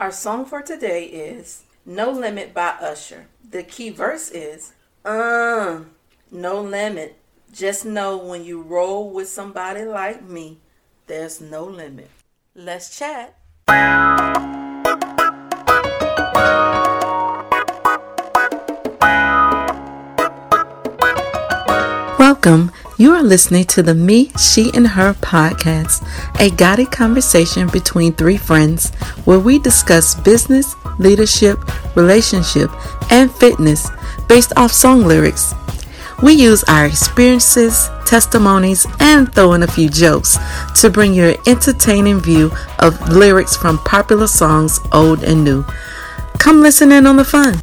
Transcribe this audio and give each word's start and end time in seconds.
Our 0.00 0.12
song 0.12 0.44
for 0.44 0.62
today 0.62 1.06
is 1.06 1.64
No 1.84 2.12
Limit 2.12 2.54
by 2.54 2.76
Usher. 2.80 3.26
The 3.50 3.64
key 3.64 3.90
verse 3.90 4.30
is, 4.30 4.72
uh, 5.04 5.80
no 6.30 6.60
limit. 6.60 7.16
Just 7.52 7.84
know 7.84 8.16
when 8.16 8.44
you 8.44 8.62
roll 8.62 9.10
with 9.10 9.28
somebody 9.28 9.82
like 9.82 10.22
me, 10.22 10.58
there's 11.08 11.40
no 11.40 11.64
limit. 11.64 12.10
Let's 12.54 12.96
chat. 12.96 13.34
Welcome. 22.20 22.70
You 23.00 23.14
are 23.14 23.22
listening 23.22 23.64
to 23.66 23.82
the 23.84 23.94
Me, 23.94 24.32
She, 24.36 24.72
and 24.74 24.84
Her 24.84 25.14
podcast, 25.14 26.04
a 26.40 26.50
guided 26.50 26.90
conversation 26.90 27.68
between 27.68 28.12
three 28.12 28.36
friends 28.36 28.92
where 29.24 29.38
we 29.38 29.60
discuss 29.60 30.16
business, 30.16 30.74
leadership, 30.98 31.60
relationship, 31.94 32.68
and 33.12 33.30
fitness 33.30 33.88
based 34.28 34.52
off 34.56 34.72
song 34.72 35.04
lyrics. 35.04 35.54
We 36.24 36.32
use 36.32 36.64
our 36.64 36.86
experiences, 36.86 37.88
testimonies, 38.04 38.84
and 38.98 39.32
throw 39.32 39.52
in 39.52 39.62
a 39.62 39.68
few 39.68 39.88
jokes 39.88 40.36
to 40.80 40.90
bring 40.90 41.14
you 41.14 41.26
an 41.26 41.36
entertaining 41.46 42.18
view 42.18 42.50
of 42.80 43.00
lyrics 43.10 43.56
from 43.56 43.78
popular 43.78 44.26
songs, 44.26 44.80
old 44.92 45.22
and 45.22 45.44
new. 45.44 45.64
Come 46.40 46.62
listen 46.62 46.90
in 46.90 47.06
on 47.06 47.16
the 47.16 47.24
fun. 47.24 47.62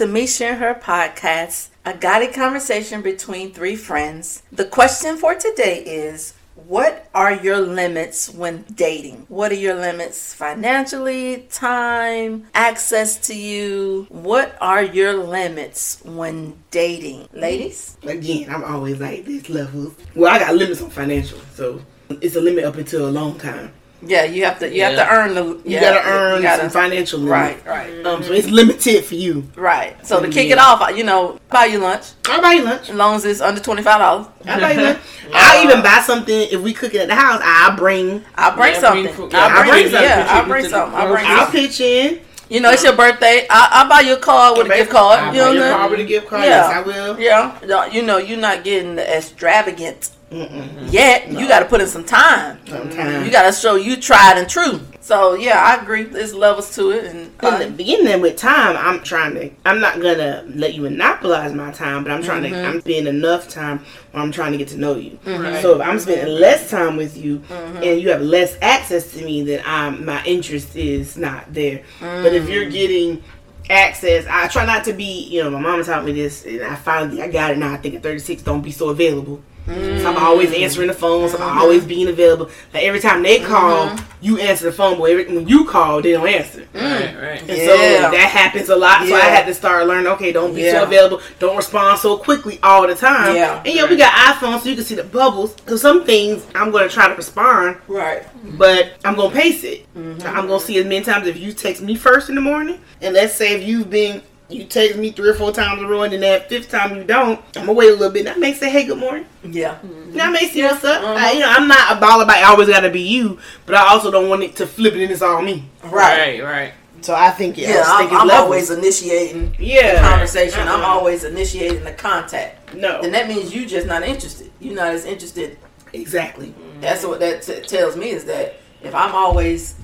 To 0.00 0.06
Me, 0.06 0.26
She, 0.26 0.46
and 0.46 0.56
Her 0.56 0.74
podcast, 0.74 1.68
a 1.84 1.92
guided 1.92 2.32
conversation 2.32 3.02
between 3.02 3.52
three 3.52 3.76
friends. 3.76 4.42
The 4.50 4.64
question 4.64 5.18
for 5.18 5.34
today 5.34 5.82
is 5.84 6.32
What 6.54 7.10
are 7.14 7.34
your 7.34 7.60
limits 7.60 8.30
when 8.30 8.64
dating? 8.74 9.26
What 9.28 9.52
are 9.52 9.56
your 9.56 9.74
limits 9.74 10.32
financially, 10.32 11.46
time, 11.50 12.46
access 12.54 13.18
to 13.26 13.34
you? 13.34 14.06
What 14.08 14.56
are 14.58 14.82
your 14.82 15.12
limits 15.12 16.00
when 16.02 16.54
dating? 16.70 17.28
Ladies? 17.34 17.98
Again, 18.02 18.48
I'm 18.48 18.64
always 18.64 18.98
like 18.98 19.26
this 19.26 19.50
level. 19.50 19.94
Well, 20.14 20.34
I 20.34 20.38
got 20.38 20.54
limits 20.54 20.80
on 20.80 20.88
financial, 20.88 21.40
so 21.52 21.78
it's 22.08 22.36
a 22.36 22.40
limit 22.40 22.64
up 22.64 22.76
until 22.76 23.06
a 23.06 23.12
long 23.12 23.38
time. 23.38 23.70
Yeah, 24.02 24.24
you 24.24 24.44
have 24.46 24.58
to 24.60 24.74
you 24.74 24.82
have 24.82 24.94
to 24.96 25.08
earn 25.12 25.34
the 25.34 25.44
You 25.44 25.60
yeah, 25.64 25.80
gotta 25.80 26.08
earn 26.08 26.36
you 26.38 26.42
gotta- 26.42 26.62
some 26.62 26.70
financial 26.70 27.18
limit. 27.20 27.32
Right, 27.32 27.66
right. 27.66 28.06
Um, 28.06 28.22
so 28.22 28.32
it's 28.32 28.48
limited 28.48 29.04
for 29.04 29.14
you. 29.14 29.44
Right. 29.56 29.94
So 30.06 30.20
to 30.22 30.28
kick 30.28 30.48
Yeah. 30.48 30.54
it 30.54 30.58
off, 30.58 30.96
you 30.96 31.04
know, 31.04 31.38
buy 31.50 31.66
you 31.66 31.78
lunch 31.78 32.04
I'll 32.26 32.40
buy 32.40 32.52
you 32.52 32.62
lunch. 32.64 32.88
as 32.88 32.94
long 32.94 33.16
as 33.16 33.24
it's 33.24 33.40
under 33.40 33.60
twenty 33.60 33.82
five 33.82 33.98
dollars. 33.98 34.26
I'll 34.46 34.60
buy 34.60 34.72
you 34.72 34.80
lunch. 34.80 34.98
I'll 35.34 35.64
even 35.64 35.82
buy 35.82 36.00
something 36.04 36.48
if 36.50 36.60
we 36.60 36.72
cook 36.72 36.94
it 36.94 37.02
at 37.02 37.08
the 37.08 37.14
house. 37.14 37.40
I'll 37.44 37.76
bring. 37.76 38.24
I'll 38.36 38.56
bring 38.56 38.72
Yeah, 38.74 38.80
something. 38.80 39.14
bring. 39.14 39.34
I'll 39.34 39.48
Yeah, 39.50 39.62
bring, 39.64 39.70
I'll 39.70 39.70
bring 39.70 39.92
yeah, 39.92 40.26
something. 40.26 40.36
I'll 40.36 40.46
bring 40.46 40.68
something. 40.68 40.98
I'll 40.98 41.12
bring 41.12 41.26
I'll 41.26 41.46
pitch 41.50 41.80
in. 41.80 42.20
You 42.48 42.60
know, 42.60 42.70
it's 42.72 42.82
your 42.82 42.96
birthday. 42.96 43.46
I, 43.48 43.68
I'll 43.70 43.88
buy 43.88 44.00
you 44.00 44.14
a 44.14 44.16
card 44.18 44.58
with 44.58 44.66
a 44.66 44.74
gift 44.74 44.90
card. 44.90 45.20
I'll 45.20 45.32
You 45.32 45.38
know 45.38 45.44
buy 45.44 45.48
what 45.50 45.54
your 45.56 45.64
I'm 45.66 45.70
car 45.70 45.80
saying? 45.82 45.90
with 45.92 46.00
a 46.00 46.04
gift 46.08 46.26
card. 46.28 46.42
Yeah. 46.42 46.48
Yes, 46.48 46.66
I 46.76 46.80
will. 46.82 47.20
Yeah. 47.20 47.58
No, 47.64 47.84
You 47.84 48.02
know, 48.02 48.16
you're 48.18 48.38
not 48.38 48.64
getting 48.64 48.96
the 48.96 49.16
extravagant 49.16 50.10
Mm-mm. 50.30 50.92
yet. 50.92 51.28
You 51.30 51.48
got 51.48 51.60
to 51.60 51.64
put 51.66 51.80
in 51.80 51.86
some 51.88 52.04
time. 52.04 52.58
Sometime. 52.66 53.24
You 53.24 53.30
got 53.30 53.46
to 53.46 53.52
show 53.52 53.74
you 53.76 53.96
tried 53.96 54.38
and 54.38 54.48
true. 54.48 54.80
So 55.00 55.34
yeah, 55.34 55.58
I 55.58 55.82
agree. 55.82 56.04
There's 56.04 56.32
levels 56.34 56.72
to 56.76 56.90
it, 56.90 57.04
and 57.06 57.32
In 57.42 57.58
the 57.70 57.74
beginning 57.76 58.04
there 58.04 58.18
with 58.20 58.36
time, 58.36 58.76
I'm 58.76 59.02
trying 59.02 59.34
to. 59.34 59.50
I'm 59.64 59.80
not 59.80 60.00
gonna 60.00 60.44
let 60.54 60.74
you 60.74 60.82
monopolize 60.82 61.52
my 61.52 61.72
time, 61.72 62.04
but 62.04 62.12
I'm 62.12 62.22
trying 62.22 62.44
Mm-hmm. 62.44 62.54
to. 62.54 62.64
I'm 62.68 62.80
spending 62.80 63.06
enough 63.08 63.48
time 63.48 63.80
where 64.12 64.22
I'm 64.22 64.30
trying 64.30 64.52
to 64.52 64.58
get 64.58 64.68
to 64.68 64.76
know 64.78 64.94
you. 64.94 65.18
Right. 65.26 65.60
So 65.62 65.74
if 65.74 65.80
I'm 65.80 65.98
spending 65.98 66.28
less 66.38 66.70
time 66.70 66.96
with 66.96 67.16
you 67.16 67.38
Mm-hmm. 67.40 67.82
and 67.82 68.00
you 68.00 68.10
have 68.10 68.20
less 68.22 68.56
access 68.62 69.10
to 69.14 69.24
me, 69.24 69.42
then 69.42 69.62
I'm 69.66 70.04
my 70.04 70.22
interest 70.24 70.76
is 70.76 71.16
not 71.16 71.52
there. 71.52 71.82
But 71.98 72.32
if 72.32 72.44
Mm. 72.44 72.52
you're 72.52 72.70
getting 72.70 73.24
access, 73.68 74.26
I 74.28 74.46
try 74.48 74.64
not 74.64 74.84
to 74.84 74.92
be. 74.92 75.24
You 75.28 75.42
know, 75.44 75.50
my 75.50 75.60
mama 75.60 75.82
taught 75.82 76.04
me 76.04 76.12
this, 76.12 76.44
and 76.44 76.62
I 76.62 76.76
finally 76.76 77.20
I 77.22 77.28
got 77.28 77.50
it 77.50 77.58
now. 77.58 77.72
I 77.72 77.78
think 77.78 77.96
at 77.96 78.02
36, 78.04 78.42
don't 78.42 78.62
be 78.62 78.70
so 78.70 78.90
available. 78.90 79.42
Mm-hmm. 79.70 80.00
So 80.00 80.10
I'm 80.10 80.16
always 80.16 80.52
answering 80.52 80.88
the 80.88 80.94
phone. 80.94 81.28
So 81.28 81.36
I'm 81.36 81.50
mm-hmm. 81.50 81.58
always 81.58 81.84
being 81.84 82.08
available. 82.08 82.50
Like 82.74 82.84
every 82.84 83.00
time 83.00 83.22
they 83.22 83.40
call, 83.40 83.88
mm-hmm. 83.88 84.24
you 84.24 84.38
answer 84.38 84.66
the 84.66 84.72
phone. 84.72 84.98
But 84.98 85.10
every, 85.10 85.34
when 85.34 85.46
you 85.46 85.64
call, 85.64 86.02
they 86.02 86.12
don't 86.12 86.28
answer. 86.28 86.66
Mm. 86.74 86.80
Right, 86.80 87.22
right. 87.22 87.40
And 87.40 87.48
Yeah. 87.48 87.66
so 87.66 88.10
that 88.10 88.30
happens 88.32 88.68
a 88.68 88.76
lot. 88.76 89.06
So 89.06 89.14
I 89.14 89.20
had 89.20 89.46
to 89.46 89.54
start 89.54 89.86
learning. 89.86 90.06
Okay, 90.12 90.32
don't 90.32 90.54
be 90.54 90.62
Yeah. 90.62 90.72
so 90.72 90.82
available. 90.84 91.20
Don't 91.38 91.56
respond 91.56 91.98
so 91.98 92.16
quickly 92.16 92.58
all 92.62 92.86
the 92.86 92.94
time. 92.94 93.34
Yeah. 93.34 93.62
And 93.64 93.74
yeah, 93.74 93.88
we 93.88 93.96
got 93.96 94.12
iPhones, 94.12 94.60
so 94.60 94.68
you 94.68 94.76
can 94.76 94.84
see 94.84 94.94
the 94.94 95.04
bubbles. 95.04 95.54
Because 95.54 95.80
some 95.80 96.04
things 96.04 96.44
I'm 96.54 96.70
gonna 96.70 96.88
try 96.88 97.08
to 97.08 97.14
respond, 97.14 97.76
right. 97.88 98.26
but 98.58 98.92
I'm 99.04 99.14
gonna 99.14 99.34
pace 99.34 99.64
it. 99.64 99.86
Mm-hmm. 99.94 100.26
I'm 100.26 100.46
gonna 100.46 100.60
see 100.60 100.78
as 100.78 100.84
many 100.84 101.04
times 101.04 101.26
if 101.26 101.38
you 101.38 101.52
text 101.52 101.82
me 101.82 101.94
first 101.94 102.28
in 102.28 102.34
the 102.34 102.40
morning, 102.40 102.80
and 103.00 103.14
let's 103.14 103.34
say 103.34 103.54
if 103.54 103.66
you've 103.66 103.90
been 103.90 104.22
you 104.50 104.64
text 104.64 104.98
me 104.98 105.10
three 105.12 105.28
or 105.28 105.34
four 105.34 105.52
times 105.52 105.80
a 105.82 105.86
row, 105.86 106.02
and 106.02 106.12
then 106.12 106.20
that 106.20 106.48
fifth 106.48 106.68
time 106.70 106.96
you 106.96 107.04
don't, 107.04 107.38
I'm 107.56 107.66
gonna 107.66 107.72
wait 107.72 107.88
a 107.90 107.92
little 107.92 108.10
bit. 108.10 108.26
And 108.26 108.30
I 108.30 108.38
may 108.38 108.52
say, 108.52 108.68
"Hey, 108.70 108.84
good 108.84 108.98
morning." 108.98 109.26
Yeah. 109.44 109.78
And 109.82 110.20
I 110.20 110.28
may 110.30 110.46
see 110.48 110.62
what's 110.62 110.84
up. 110.84 111.02
Uh-huh. 111.02 111.14
I- 111.16 111.32
you 111.32 111.40
know, 111.40 111.48
I'm 111.50 111.68
not 111.68 111.96
a 111.96 112.00
ball 112.00 112.20
about 112.20 112.38
it 112.38 112.44
always 112.44 112.68
gotta 112.68 112.90
be 112.90 113.00
you, 113.00 113.38
but 113.66 113.74
I 113.76 113.88
also 113.88 114.10
don't 114.10 114.28
want 114.28 114.42
it 114.42 114.56
to 114.56 114.66
flip 114.66 114.94
it 114.94 115.02
and 115.02 115.10
it's 115.12 115.22
all 115.22 115.40
me. 115.42 115.64
Right. 115.84 116.40
Right, 116.40 116.42
right. 116.42 116.72
So 117.02 117.14
I 117.14 117.30
think 117.30 117.56
yeah, 117.56 117.70
Yeah, 117.70 117.84
I 117.86 117.98
think 118.00 118.12
I'm, 118.12 118.26
it's 118.26 118.34
I'm 118.34 118.42
always 118.42 118.70
initiating 118.70 119.52
the 119.56 119.64
yeah 119.64 120.00
conversation. 120.10 120.60
I'm 120.60 120.80
Uh-uh. 120.80 120.86
always 120.86 121.24
initiating 121.24 121.82
the 121.84 121.92
contact. 121.92 122.74
no 122.74 123.00
Then 123.00 123.12
that 123.12 123.26
means 123.28 123.54
you 123.54 123.64
just 123.66 123.86
not 123.86 124.02
interested. 124.02 124.50
You're 124.60 124.74
not 124.74 124.88
as 124.88 125.06
interested 125.06 125.56
exactly. 125.94 126.52
That's 126.82 127.04
what 127.06 127.20
that 127.20 127.42
t- 127.42 127.60
tells 127.62 127.96
me 127.96 128.10
is 128.10 128.24
that 128.26 128.56
if 128.82 128.94
I'm 128.94 129.14
always 129.14 129.76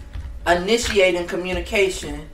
initiating 0.46 1.26
communication 1.26 2.28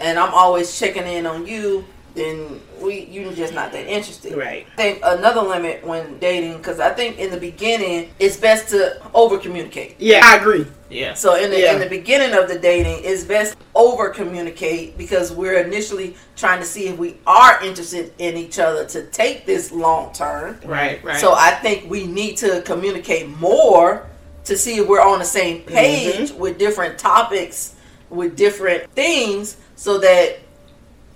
and 0.00 0.18
I'm 0.18 0.32
always 0.34 0.78
checking 0.78 1.06
in 1.06 1.26
on 1.26 1.46
you, 1.46 1.84
then 2.14 2.60
we 2.80 3.04
you're 3.06 3.32
just 3.32 3.54
not 3.54 3.72
that 3.72 3.86
interested. 3.86 4.36
Right. 4.36 4.66
I 4.72 4.76
think 4.76 5.00
another 5.04 5.42
limit 5.42 5.84
when 5.86 6.18
dating, 6.18 6.58
because 6.58 6.80
I 6.80 6.90
think 6.90 7.18
in 7.18 7.30
the 7.30 7.36
beginning 7.38 8.10
it's 8.18 8.36
best 8.36 8.70
to 8.70 9.00
over 9.14 9.38
communicate. 9.38 9.96
Yeah, 9.98 10.20
I 10.24 10.36
agree. 10.36 10.66
Yeah. 10.90 11.14
So 11.14 11.36
in 11.36 11.50
the 11.50 11.60
Yeah. 11.60 11.74
in 11.74 11.80
the 11.80 11.88
beginning 11.88 12.36
of 12.36 12.48
the 12.48 12.58
dating, 12.58 13.04
it's 13.04 13.24
best 13.24 13.56
over 13.74 14.08
communicate 14.10 14.96
because 14.98 15.30
we're 15.32 15.58
initially 15.58 16.16
trying 16.36 16.60
to 16.60 16.66
see 16.66 16.88
if 16.88 16.98
we 16.98 17.16
are 17.26 17.62
interested 17.62 18.12
in 18.18 18.36
each 18.36 18.58
other 18.58 18.84
to 18.86 19.02
take 19.06 19.46
this 19.46 19.70
long 19.70 20.12
term. 20.12 20.58
Right, 20.64 21.02
right. 21.04 21.20
So 21.20 21.34
I 21.34 21.52
think 21.52 21.90
we 21.90 22.06
need 22.06 22.36
to 22.38 22.62
communicate 22.62 23.28
more 23.38 24.06
to 24.44 24.56
see 24.56 24.78
if 24.78 24.88
we're 24.88 25.02
on 25.02 25.18
the 25.18 25.24
same 25.24 25.62
page 25.62 26.30
mm-hmm. 26.30 26.38
with 26.38 26.58
different 26.58 26.98
topics, 26.98 27.74
with 28.08 28.34
different 28.34 28.90
things, 28.92 29.58
so 29.78 29.98
that 29.98 30.40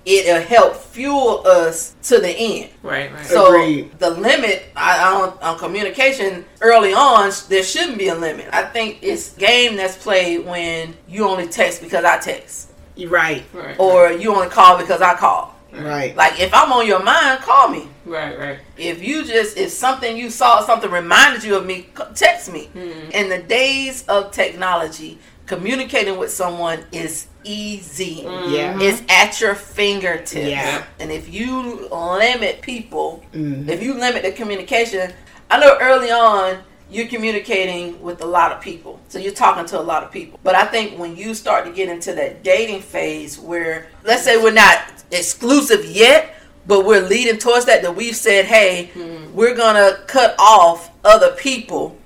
it'll 0.05 0.41
help 0.43 0.77
fuel 0.77 1.43
us 1.47 1.95
to 2.03 2.19
the 2.19 2.28
end. 2.31 2.71
right, 2.83 3.12
right. 3.12 3.27
So 3.27 3.47
Agreed. 3.55 3.99
the 3.99 4.11
limit 4.11 4.65
I, 4.77 4.99
I 4.99 5.21
on, 5.21 5.39
on 5.41 5.59
communication 5.59 6.45
early 6.61 6.93
on, 6.93 7.31
there 7.49 7.62
shouldn't 7.62 7.99
be 7.99 8.09
a 8.09 8.15
limit. 8.15 8.49
I 8.53 8.62
think 8.65 8.99
it's 9.03 9.33
game 9.34 9.77
that's 9.77 9.97
played 9.97 10.45
when 10.47 10.95
you 11.09 11.28
only 11.28 11.49
text 11.49 11.83
because 11.83 12.05
I 12.05 12.19
text, 12.19 12.71
You're 12.97 13.11
right. 13.11 13.45
right. 13.53 13.78
or 13.78 14.11
you 14.12 14.34
only 14.34 14.49
call 14.49 14.79
because 14.79 15.03
I 15.03 15.15
call. 15.15 15.55
Right. 15.73 16.15
Like 16.15 16.39
if 16.41 16.53
I'm 16.53 16.71
on 16.73 16.87
your 16.87 17.03
mind, 17.03 17.41
call 17.41 17.69
me. 17.69 17.89
right, 18.05 18.39
right. 18.39 18.59
If 18.77 19.03
you 19.03 19.25
just 19.25 19.56
if 19.56 19.71
something 19.71 20.17
you 20.17 20.29
saw 20.31 20.61
something 20.67 20.91
reminded 20.91 21.44
you 21.44 21.56
of 21.56 21.65
me, 21.65 21.89
text 22.15 22.53
me. 22.53 22.67
Hmm. 22.67 23.11
In 23.12 23.29
the 23.31 23.39
days 23.39 24.05
of 24.06 24.33
technology, 24.33 25.19
communicating 25.47 26.17
with 26.19 26.31
someone 26.33 26.85
is 26.93 27.27
easy. 27.45 28.23
Yeah. 28.25 28.79
It's 28.81 29.03
at 29.09 29.41
your 29.41 29.55
fingertips. 29.55 30.49
Yeah. 30.49 30.85
And 31.01 31.11
if 31.11 31.33
you 31.33 31.89
limit 31.91 32.62
people, 32.62 33.23
Mhm. 33.35 33.69
if 33.69 33.83
you 33.83 33.94
limit 33.94 34.23
the 34.23 34.33
communication, 34.33 35.12
I 35.50 35.59
know 35.59 35.77
early 35.81 36.11
on 36.11 36.59
you're 36.91 37.09
communicating 37.09 38.00
with 38.03 38.21
a 38.23 38.27
lot 38.27 38.53
of 38.53 38.61
people. 38.61 39.00
So 39.09 39.19
you're 39.19 39.33
talking 39.33 39.65
to 39.67 39.81
a 39.81 39.83
lot 39.83 40.03
of 40.03 40.11
people. 40.12 40.39
But 40.44 40.55
I 40.55 40.67
think 40.67 40.99
when 40.99 41.17
you 41.17 41.35
start 41.35 41.65
to 41.65 41.73
get 41.73 41.88
into 41.88 42.12
that 42.15 42.43
dating 42.45 42.83
phase 42.83 43.38
where 43.38 43.88
let's 44.05 44.23
say 44.23 44.37
we're 44.37 44.53
not 44.53 44.79
exclusive 45.11 45.85
yet, 45.85 46.35
but 46.67 46.85
we're 46.85 47.00
leading 47.00 47.38
towards 47.38 47.65
that 47.65 47.83
that 47.83 47.97
we've 47.97 48.15
said, 48.15 48.45
"Hey, 48.45 48.91
we're 49.35 49.55
going 49.55 49.75
to 49.75 49.99
cut 50.06 50.35
off 50.38 50.91
other 51.04 51.32
people 51.32 51.96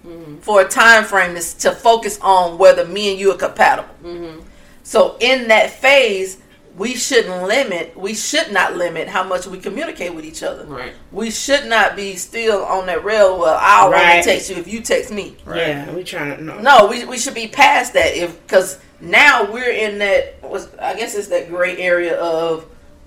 for 0.40 0.60
a 0.62 0.64
time 0.68 1.04
frame 1.04 1.36
is 1.36 1.54
to 1.54 1.72
focus 1.72 2.18
on 2.22 2.58
whether 2.58 2.84
me 2.86 3.10
and 3.12 3.20
you 3.20 3.30
are 3.32 3.36
compatible." 3.36 3.94
So 4.82 5.16
in 5.20 5.48
that 5.48 5.70
phase, 5.70 6.38
we 6.76 6.94
shouldn't 6.94 7.42
limit, 7.44 7.96
we 7.96 8.12
should 8.14 8.52
not 8.52 8.76
limit 8.76 9.08
how 9.08 9.24
much 9.24 9.46
we 9.46 9.58
communicate 9.58 10.14
with 10.14 10.26
each 10.26 10.42
other. 10.42 10.64
Right. 10.64 10.92
We 11.10 11.30
should 11.30 11.64
not 11.66 11.96
be 11.96 12.16
still 12.16 12.62
on 12.64 12.84
that 12.86 13.02
rail. 13.02 13.38
Well, 13.38 13.58
I'll 13.60 13.86
only 13.86 13.98
Right. 13.98 14.22
text 14.22 14.50
you 14.50 14.56
if 14.56 14.68
you 14.68 14.82
text 14.82 15.10
me. 15.10 15.36
Yeah, 15.46 15.90
we 15.92 16.04
trying 16.04 16.36
to 16.36 16.42
no. 16.44 16.58
No, 16.58 16.86
we, 16.86 17.04
we 17.06 17.16
should 17.18 17.32
be 17.34 17.48
past 17.48 17.94
that 17.94 18.14
if 18.14 18.40
because 18.46 18.78
now 19.00 19.50
we're 19.50 19.70
in 19.70 19.98
that 19.98 20.36
was 20.42 20.68
I 20.78 20.94
guess 20.94 21.14
it's 21.14 21.28
that 21.28 21.48
gray 21.48 21.78
area 21.78 22.14
of 22.20 22.66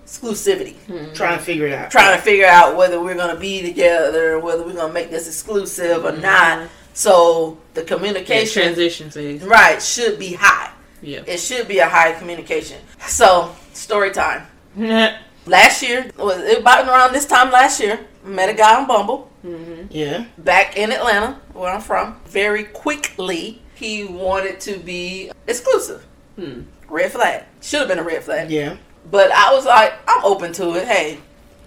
exclusivity. 0.10 0.76
Hmm. 0.76 1.14
Trying 1.14 1.38
to 1.38 1.44
figure 1.44 1.68
it 1.68 1.74
out. 1.74 1.92
Trying 1.92 2.18
to 2.18 2.22
figure 2.22 2.48
out 2.48 2.76
whether 2.76 3.02
we're 3.02 3.16
going 3.16 3.34
to 3.34 3.40
be 3.40 3.62
together, 3.62 4.40
whether 4.40 4.64
we're 4.64 4.74
going 4.74 4.88
to 4.88 4.94
make 4.94 5.12
this 5.12 5.28
exclusive 5.28 6.04
or 6.04 6.14
hmm. 6.14 6.22
not. 6.22 6.70
So 6.94 7.58
the 7.76 7.82
Yeah, 7.82 7.88
communication, 7.88 8.64
transition 8.64 9.10
phase. 9.10 9.44
right, 9.44 9.82
should 9.82 10.20
be 10.20 10.34
high. 10.34 10.72
Yeah. 11.02 11.22
It 11.28 11.40
should 11.40 11.68
be 11.68 11.80
a 11.80 11.88
high 11.88 12.14
communication. 12.14 12.82
So 13.08 13.56
story 13.74 14.12
time. 14.12 14.48
Last 15.46 15.82
year, 15.82 16.12
was 16.18 16.40
it 16.40 16.60
about 16.60 16.88
around 16.88 17.14
this 17.14 17.26
time 17.26 17.52
last 17.52 17.80
year, 17.80 18.00
met 18.24 18.50
a 18.50 18.54
guy 18.54 18.80
on 18.80 18.86
Bumble 18.88 19.32
mm-hmm. 19.44 19.86
Yeah. 19.90 20.26
back 20.38 20.78
in 20.78 20.92
Atlanta, 20.92 21.40
where 21.54 21.74
I'm 21.74 21.82
from. 21.82 22.20
Very 22.26 22.66
quickly, 22.66 23.62
he 23.74 24.04
wanted 24.04 24.60
to 24.62 24.78
be 24.78 25.32
exclusive. 25.48 26.06
Hmm. 26.36 26.64
Red 26.88 27.12
flag. 27.12 27.46
Should 27.62 27.80
have 27.80 27.88
been 27.88 28.00
a 28.00 28.04
red 28.04 28.24
flag. 28.24 28.52
Yeah. 28.52 28.78
But 29.10 29.32
I 29.32 29.54
was 29.54 29.66
like, 29.66 29.94
I'm 30.08 30.24
open 30.24 30.54
to 30.54 30.76
it. 30.76 30.88
Hey, 30.88 31.20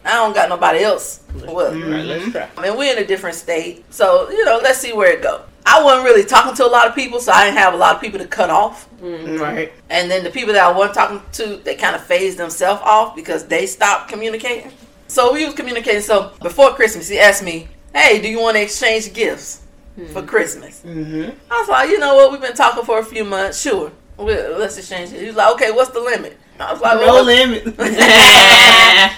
I 0.05 0.14
don't 0.14 0.34
got 0.34 0.49
nobody 0.49 0.81
else. 0.81 1.20
Well, 1.34 1.73
Right, 1.73 2.05
let's 2.05 2.23
mm-hmm. 2.25 2.31
try. 2.31 2.49
I 2.56 2.69
mean, 2.69 2.79
we're 2.79 2.93
in 2.96 3.02
a 3.02 3.06
different 3.06 3.37
state, 3.37 3.84
so 3.93 4.31
you 4.31 4.44
know, 4.44 4.61
let's 4.62 4.79
see 4.79 4.93
where 4.93 5.12
it 5.12 5.23
go. 5.23 5.44
I 5.64 5.82
wasn't 5.82 6.05
really 6.05 6.25
talking 6.25 6.55
to 6.55 6.67
a 6.67 6.69
lot 6.69 6.88
of 6.88 6.94
people, 6.94 7.20
so 7.20 7.32
I 7.32 7.44
didn't 7.44 7.58
have 7.58 7.75
a 7.75 7.76
lot 7.76 7.94
of 7.94 8.00
people 8.00 8.19
to 8.19 8.26
cut 8.26 8.50
off. 8.50 8.88
Mm-hmm. 9.00 9.37
Right. 9.37 9.73
And 9.90 10.11
then 10.11 10.25
the 10.25 10.31
people 10.31 10.52
that 10.55 10.62
I 10.62 10.76
wasn't 10.76 10.94
talking 10.94 11.23
to, 11.32 11.56
they 11.58 11.76
kind 11.76 11.94
of 11.94 12.02
phased 12.02 12.37
themselves 12.37 12.82
off 12.84 13.14
because 13.14 13.46
they 13.46 13.67
stopped 13.67 14.08
communicating. 14.08 14.73
So 15.06 15.32
we 15.32 15.44
was 15.44 15.55
communicating. 15.55 16.00
So 16.00 16.32
before 16.40 16.75
Christmas, 16.75 17.08
he 17.08 17.19
asked 17.19 17.44
me, 17.44 17.69
"Hey, 17.94 18.20
do 18.20 18.29
you 18.29 18.40
want 18.40 18.56
to 18.56 18.62
exchange 18.62 19.12
gifts 19.12 19.62
mm-hmm. 19.96 20.12
for 20.12 20.23
Christmas?" 20.23 20.82
Mm-hmm. 20.84 21.31
I 21.50 21.61
was 21.61 21.69
like, 21.69 21.90
"You 21.90 21.99
know 22.00 22.17
what? 22.17 22.32
We've 22.32 22.40
been 22.40 22.55
talking 22.55 22.84
for 22.84 22.99
a 22.99 23.05
few 23.05 23.25
months. 23.25 23.61
Sure, 23.61 23.93
we'll, 24.17 24.58
let's 24.58 24.79
exchange 24.79 25.12
it." 25.12 25.20
He 25.20 25.26
was 25.26 25.37
like, 25.37 25.52
"Okay, 25.55 25.70
what's 25.70 25.90
the 25.90 26.00
limit?" 26.00 26.38
I 26.60 26.72
was 26.72 26.81
like, 26.81 26.94
No 27.00 27.06
well, 27.06 27.25
limit. 27.25 27.64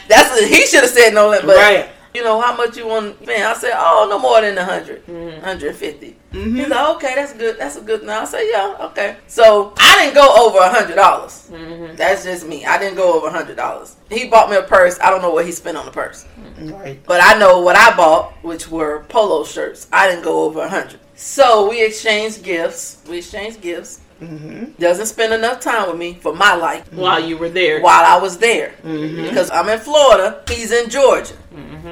That's 0.09 0.41
he 0.47 0.67
should 0.67 0.83
have 0.83 0.91
said 0.91 1.15
no 1.15 1.29
limit. 1.31 1.47
But 1.47 1.57
right. 1.57 1.89
you 2.15 2.23
know 2.25 2.41
how 2.41 2.57
much 2.57 2.77
you 2.77 2.87
want? 2.87 3.25
Man, 3.27 3.47
I 3.47 3.55
said, 3.55 3.73
"Oh, 3.75 4.07
no 4.09 4.19
more 4.19 4.41
than 4.41 4.55
a 4.57 4.65
100, 4.65 5.07
150." 5.09 6.17
Mm-hmm. 6.33 6.57
He's 6.57 6.69
like, 6.69 6.97
okay, 6.97 7.15
that's 7.15 7.33
good. 7.35 7.59
That's 7.59 7.77
a 7.77 7.81
good. 7.81 8.03
Now 8.03 8.23
I 8.23 8.25
said, 8.25 8.43
yeah, 8.51 8.77
okay. 8.81 9.17
So 9.29 9.73
I 9.79 9.97
didn't 10.03 10.15
go 10.15 10.47
over 10.47 10.59
a 10.59 10.69
hundred 10.69 10.97
dollars. 10.97 11.51
That's 11.97 12.25
just 12.25 12.47
me. 12.47 12.65
I 12.67 12.79
didn't 12.79 12.97
go 12.97 13.17
over 13.17 13.29
a 13.29 13.31
hundred 13.31 13.57
dollars. 13.57 13.97
He 14.11 14.29
bought 14.29 14.51
me 14.51 14.57
a 14.57 14.63
purse. 14.63 14.99
I 15.01 15.11
don't 15.11 15.23
know 15.23 15.31
what 15.31 15.45
he 15.47 15.53
spent 15.53 15.77
on 15.77 15.85
the 15.87 15.93
purse, 15.93 16.27
Right. 16.61 17.01
but 17.07 17.21
I 17.23 17.39
know 17.39 17.61
what 17.61 17.77
I 17.77 17.97
bought, 17.97 18.33
which 18.43 18.69
were 18.69 19.05
polo 19.09 19.45
shirts. 19.45 19.87
I 19.93 20.09
didn't 20.09 20.25
go 20.25 20.43
over 20.45 20.61
a 20.63 20.69
hundred. 20.69 21.01
So 21.15 21.69
we 21.71 21.85
exchanged 21.85 22.43
gifts. 22.43 23.03
We 23.09 23.19
exchanged 23.19 23.61
gifts. 23.61 24.01
Mm-hmm. 24.21 24.73
Doesn't 24.81 25.07
spend 25.07 25.33
enough 25.35 25.61
time 25.61 25.89
with 25.89 25.99
me 25.99 26.15
for 26.15 26.35
my 26.35 26.55
liking 26.55 26.97
While 26.99 27.21
you 27.25 27.37
were 27.37 27.49
there. 27.49 27.81
while 27.83 28.05
I 28.05 28.21
was 28.21 28.39
there 28.39 28.75
Mm-hmm. 28.83 29.23
because 29.29 29.51
I'm 29.51 29.69
in 29.69 29.79
Florida. 29.79 30.43
He's 30.49 30.73
in 30.73 30.89
Georgia. 30.91 31.35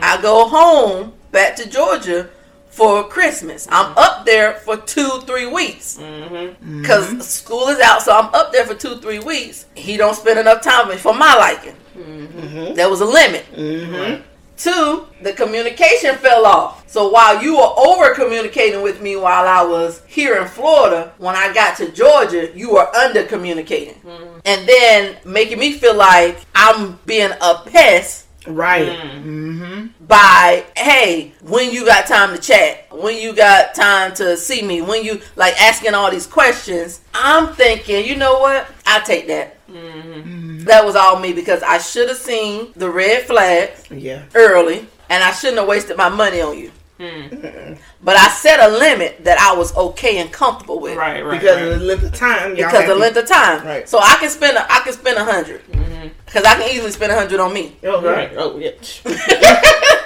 I 0.00 0.20
go 0.22 0.48
home 0.48 1.12
back 1.30 1.56
to 1.56 1.69
Georgia 1.69 2.28
for 2.69 3.04
Christmas. 3.08 3.69
I'm 3.70 3.92
up 3.98 4.24
there 4.24 4.54
for 4.54 4.76
two, 4.78 5.20
three 5.26 5.46
weeks 5.46 5.98
Mm-hmm. 5.98 6.80
because 6.82 7.28
school 7.28 7.69
is 7.69 7.80
out. 7.80 8.02
So 8.02 8.12
I'm 8.16 8.32
up 8.34 8.52
there 8.52 8.64
for 8.66 8.74
two, 8.74 8.96
three 8.96 9.19
weeks. 9.19 9.66
He 9.74 9.96
don't 9.96 10.14
spend 10.14 10.38
enough 10.38 10.62
time 10.62 10.88
with 10.88 10.96
me 10.96 11.00
for 11.02 11.14
my 11.14 11.34
liking. 11.36 11.76
Mm-hmm. 11.96 12.74
There 12.74 12.88
was 12.88 13.00
a 13.00 13.06
limit. 13.06 13.44
Mm-hmm. 13.52 14.22
Two, 14.62 15.08
the 15.20 15.32
communication 15.32 16.14
fell 16.18 16.46
off. 16.46 16.88
So 16.88 17.08
while 17.08 17.42
you 17.42 17.56
were 17.56 17.72
over 17.76 18.14
communicating 18.14 18.80
with 18.80 19.02
me 19.02 19.16
while 19.16 19.48
I 19.48 19.68
was 19.68 20.02
here 20.06 20.40
in 20.40 20.46
Florida, 20.46 21.12
when 21.18 21.34
I 21.34 21.52
got 21.52 21.76
to 21.78 21.90
Georgia, 21.90 22.48
you 22.54 22.74
were 22.74 22.86
under 22.94 23.24
communicating. 23.24 24.00
And 24.44 24.68
then 24.68 25.16
making 25.24 25.58
me 25.58 25.72
feel 25.72 25.96
like 25.96 26.38
I'm 26.54 27.00
being 27.06 27.32
a 27.40 27.62
pest 27.66 28.28
Right. 28.46 28.88
Mm. 28.88 29.24
Mm-hmm. 29.24 30.04
by, 30.06 30.64
hey, 30.76 31.32
when 31.42 31.70
you 31.70 31.84
got 31.84 32.06
time 32.06 32.34
to 32.34 32.40
chat, 32.40 32.88
when 32.90 33.16
you 33.16 33.34
got 33.34 33.74
time 33.74 34.14
to 34.14 34.36
see 34.36 34.62
me, 34.62 34.82
when 34.82 35.04
you 35.04 35.20
like 35.36 35.60
asking 35.60 35.94
all 35.94 36.10
these 36.10 36.26
questions, 36.26 37.00
I'm 37.14 37.54
thinking, 37.54 38.04
you 38.04 38.16
know 38.16 38.40
what? 38.40 38.68
I'll 38.86 39.04
take 39.04 39.28
that. 39.28 39.58
That 40.64 40.84
was 40.84 40.94
all 40.96 41.19
me 41.19 41.32
because 41.32 41.62
I 41.62 41.78
should 41.78 42.08
have 42.08 42.19
seen 42.19 42.72
the 42.76 42.88
red 42.90 43.24
flags 43.26 43.84
Yeah. 43.90 44.22
early, 44.34 44.86
and 45.08 45.24
I 45.24 45.32
shouldn't 45.32 45.58
have 45.58 45.69
wasted 45.69 45.96
my 45.96 46.08
money 46.08 46.40
on 46.40 46.58
you. 46.58 46.70
Mm. 47.00 47.78
But 48.04 48.16
I 48.16 48.28
set 48.28 48.60
a 48.60 48.69
limit 48.76 49.24
that 49.24 49.38
I 49.40 49.56
was 49.56 49.74
okay 49.76 50.19
and 50.19 50.30
comfortable 50.30 50.78
with 50.78 50.96
Right, 50.96 51.22
right. 51.24 51.40
Because 51.40 51.56
right. 51.56 51.69
of 51.72 51.80
the 51.80 51.84
length 51.86 52.04
of 52.04 52.12
time. 52.14 52.48
y'all 52.50 52.56
because 52.56 52.72
have 52.72 52.86
the 52.88 52.94
length 52.94 53.16
of 53.16 53.26
time. 53.26 53.66
Right. 53.66 53.88
So 53.88 53.98
I 53.98 54.14
can 54.20 54.28
spend 54.30 54.56
a, 54.56 54.72
I 54.72 54.80
can 54.80 54.92
spend 54.92 55.19
a 55.19 55.24
100 55.24 55.66
Mm-hmm. 55.66 56.08
because 56.26 56.44
I 56.44 56.54
can 56.54 56.70
easily 56.70 56.90
spend 56.92 57.10
a 57.12 57.16
hundred 57.16 57.40
on 57.40 57.52
me. 57.52 57.76
Oh, 57.82 58.00
Right. 58.02 58.28
right. 58.28 58.32
Oh, 58.36 58.58
yeah. 58.58 58.72